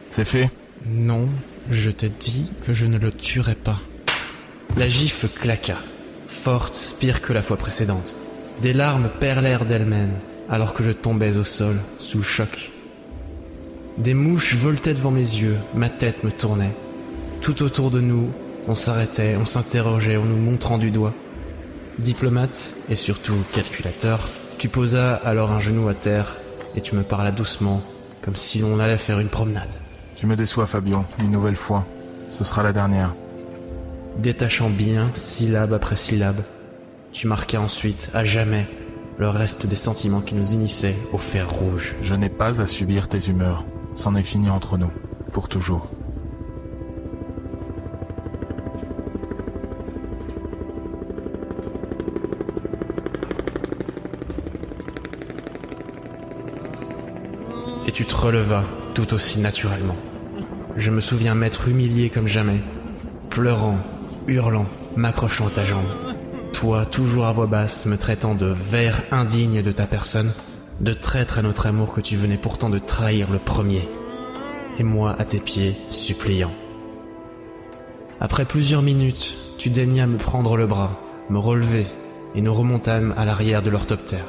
[0.09, 0.51] C'est fait?
[0.86, 1.28] Non,
[1.70, 3.80] je t'ai dit que je ne le tuerai pas.
[4.76, 5.78] La gifle claqua,
[6.26, 8.14] forte, pire que la fois précédente.
[8.62, 10.14] Des larmes perlèrent d'elles-mêmes,
[10.48, 12.70] alors que je tombais au sol, sous le choc.
[13.98, 16.74] Des mouches voletaient devant mes yeux, ma tête me tournait.
[17.40, 18.30] Tout autour de nous,
[18.66, 21.14] on s'arrêtait, on s'interrogeait en nous montrant du doigt.
[21.98, 26.36] Diplomate, et surtout calculateur, tu posas alors un genou à terre,
[26.76, 27.82] et tu me parlas doucement,
[28.22, 29.74] comme si l'on allait faire une promenade.
[30.16, 31.84] Tu me déçois, Fabio, une nouvelle fois.
[32.32, 33.14] Ce sera la dernière.
[34.18, 36.40] Détachant bien, syllabe après syllabe,
[37.12, 38.66] tu marquas ensuite, à jamais,
[39.18, 41.94] le reste des sentiments qui nous unissaient au fer rouge.
[42.02, 43.64] Je n'ai pas à subir tes humeurs.
[43.94, 44.90] C'en est fini entre nous.
[45.32, 45.88] Pour toujours.
[57.86, 59.96] Et tu te relevas, tout aussi naturellement.
[60.76, 62.60] Je me souviens m'être humilié comme jamais,
[63.30, 63.78] pleurant,
[64.28, 64.66] hurlant,
[64.96, 65.86] m'accrochant à ta jambe.
[66.52, 70.32] Toi, toujours à voix basse, me traitant de ver indigne de ta personne,
[70.80, 73.88] de traître à notre amour que tu venais pourtant de trahir le premier.
[74.78, 76.52] Et moi à tes pieds, suppliant.
[78.20, 80.98] Après plusieurs minutes, tu daignas me prendre le bras,
[81.30, 81.86] me relever,
[82.34, 84.26] et nous remontâmes à l'arrière de l'orthoptère.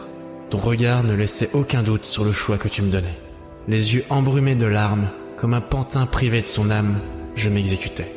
[0.49, 3.19] Ton regard ne laissait aucun doute sur le choix que tu me donnais.
[3.67, 6.95] Les yeux embrumés de larmes, comme un pantin privé de son âme,
[7.35, 8.11] je m'exécutais.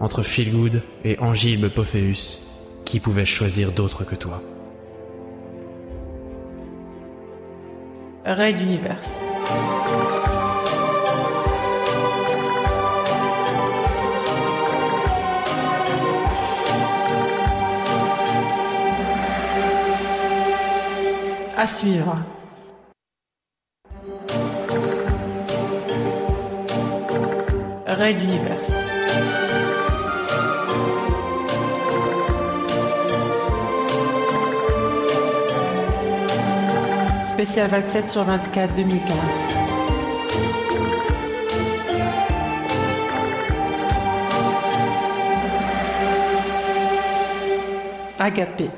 [0.00, 2.42] Entre Feelgood et Angilbe Pophéus,
[2.84, 4.42] qui pouvait choisir d'autre que toi
[8.24, 9.00] Raid Univers.
[21.56, 22.18] À suivre.
[27.86, 28.71] Raid Univers.
[37.44, 39.16] Spécial 27 sur 24 2015.
[48.20, 48.70] Agapé.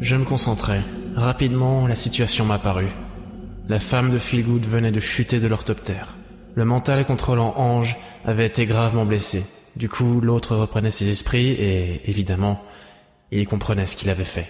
[0.00, 0.80] Je me concentrais.
[1.14, 2.88] Rapidement, la situation m'apparut.
[3.68, 6.14] La femme de Feelgood venait de chuter de l'orthoptère.
[6.54, 9.44] Le mental contrôlant Ange avait été gravement blessé.
[9.76, 12.62] Du coup, l'autre reprenait ses esprits et, évidemment,
[13.30, 14.48] il comprenait ce qu'il avait fait.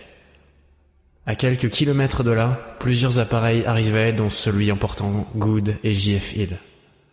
[1.26, 6.56] À quelques kilomètres de là, plusieurs appareils arrivaient, dont celui emportant Good et JF Hill.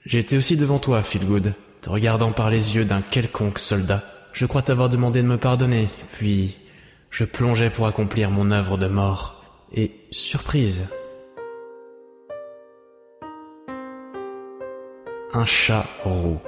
[0.06, 4.04] J'étais aussi devant toi, Feelgood, te regardant par les yeux d'un quelconque soldat.
[4.34, 6.58] Je crois t'avoir demandé de me pardonner, puis
[7.10, 9.44] je plongeais pour accomplir mon œuvre de mort.
[9.74, 10.90] Et surprise.
[15.34, 16.42] Un chat roux.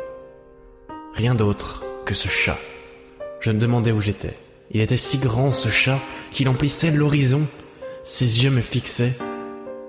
[1.14, 2.58] Rien d'autre que ce chat.
[3.40, 4.36] Je me demandais où j'étais.
[4.72, 6.00] Il était si grand ce chat
[6.32, 7.42] qu'il emplissait l'horizon.
[8.04, 9.14] Ses yeux me fixaient.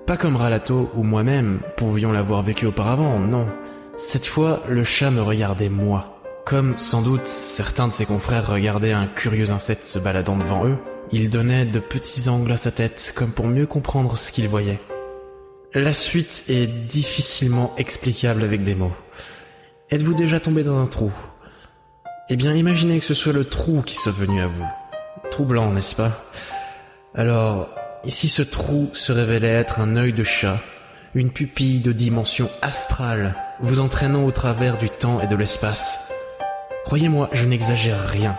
[0.05, 3.47] Pas comme Ralato ou moi-même pouvions l'avoir vécu auparavant, non.
[3.97, 6.21] Cette fois, le chat me regardait moi.
[6.45, 10.77] Comme sans doute certains de ses confrères regardaient un curieux insecte se baladant devant eux,
[11.11, 14.79] il donnait de petits angles à sa tête comme pour mieux comprendre ce qu'il voyait.
[15.73, 18.93] La suite est difficilement explicable avec des mots.
[19.89, 21.11] Êtes-vous déjà tombé dans un trou?
[22.27, 24.65] Eh bien, imaginez que ce soit le trou qui soit venu à vous.
[25.29, 26.11] Troublant, n'est-ce pas?
[27.13, 27.69] Alors,
[28.07, 30.57] si ce trou se révélait être un œil de chat,
[31.13, 36.11] une pupille de dimension astrale, vous entraînant au travers du temps et de l'espace?
[36.85, 38.35] Croyez-moi, je n'exagère rien.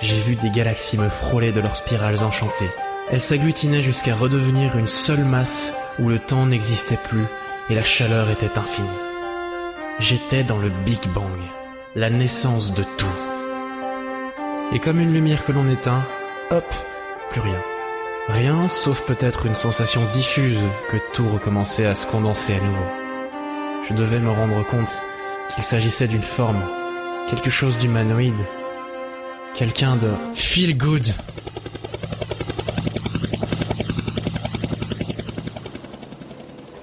[0.00, 2.70] J'ai vu des galaxies me frôler de leurs spirales enchantées.
[3.12, 7.24] Elles s'agglutinaient jusqu'à redevenir une seule masse où le temps n'existait plus
[7.70, 8.88] et la chaleur était infinie.
[10.00, 11.38] J'étais dans le Big Bang,
[11.94, 13.06] la naissance de tout.
[14.72, 16.06] Et comme une lumière que l'on éteint,
[16.50, 16.64] hop,
[17.30, 17.60] plus rien.
[18.28, 20.58] Rien sauf peut-être une sensation diffuse
[20.90, 22.86] que tout recommençait à se condenser à nouveau.
[23.88, 24.98] Je devais me rendre compte
[25.54, 26.62] qu'il s'agissait d'une forme,
[27.28, 28.46] quelque chose d'humanoïde,
[29.54, 31.06] quelqu'un de feel good.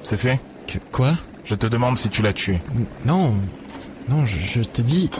[0.03, 0.39] C'est fait?
[0.67, 1.13] Que quoi?
[1.45, 2.59] Je te demande si tu l'as tué.
[3.05, 3.33] Non,
[4.09, 5.11] non, je, t'ai dit,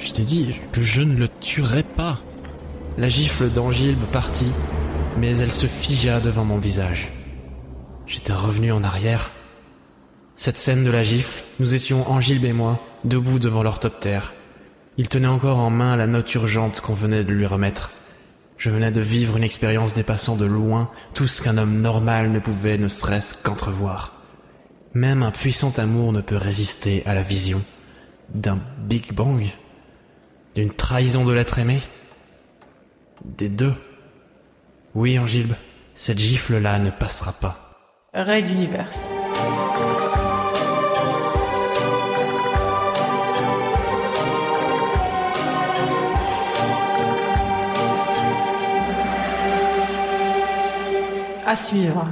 [0.00, 2.18] je t'ai dit que je ne le tuerais pas.
[2.98, 4.50] La gifle d'Angilbe partit,
[5.18, 7.12] mais elle se figea devant mon visage.
[8.08, 9.30] J'étais revenu en arrière.
[10.34, 14.32] Cette scène de la gifle, nous étions Angilbe et moi, debout devant l'orthoptère.
[14.96, 17.92] Il tenait encore en main la note urgente qu'on venait de lui remettre.
[18.58, 22.40] Je venais de vivre une expérience dépassant de loin tout ce qu'un homme normal ne
[22.40, 24.12] pouvait ne serait-ce qu'entrevoir.
[24.92, 27.62] Même un puissant amour ne peut résister à la vision
[28.34, 29.44] d'un Big Bang,
[30.54, 31.80] d'une trahison de l'être aimé,
[33.24, 33.74] des deux.
[34.94, 35.54] Oui, Angilbe,
[35.94, 37.56] cette gifle-là ne passera pas.
[38.12, 38.90] Raid Univers.
[51.46, 52.08] À suivre.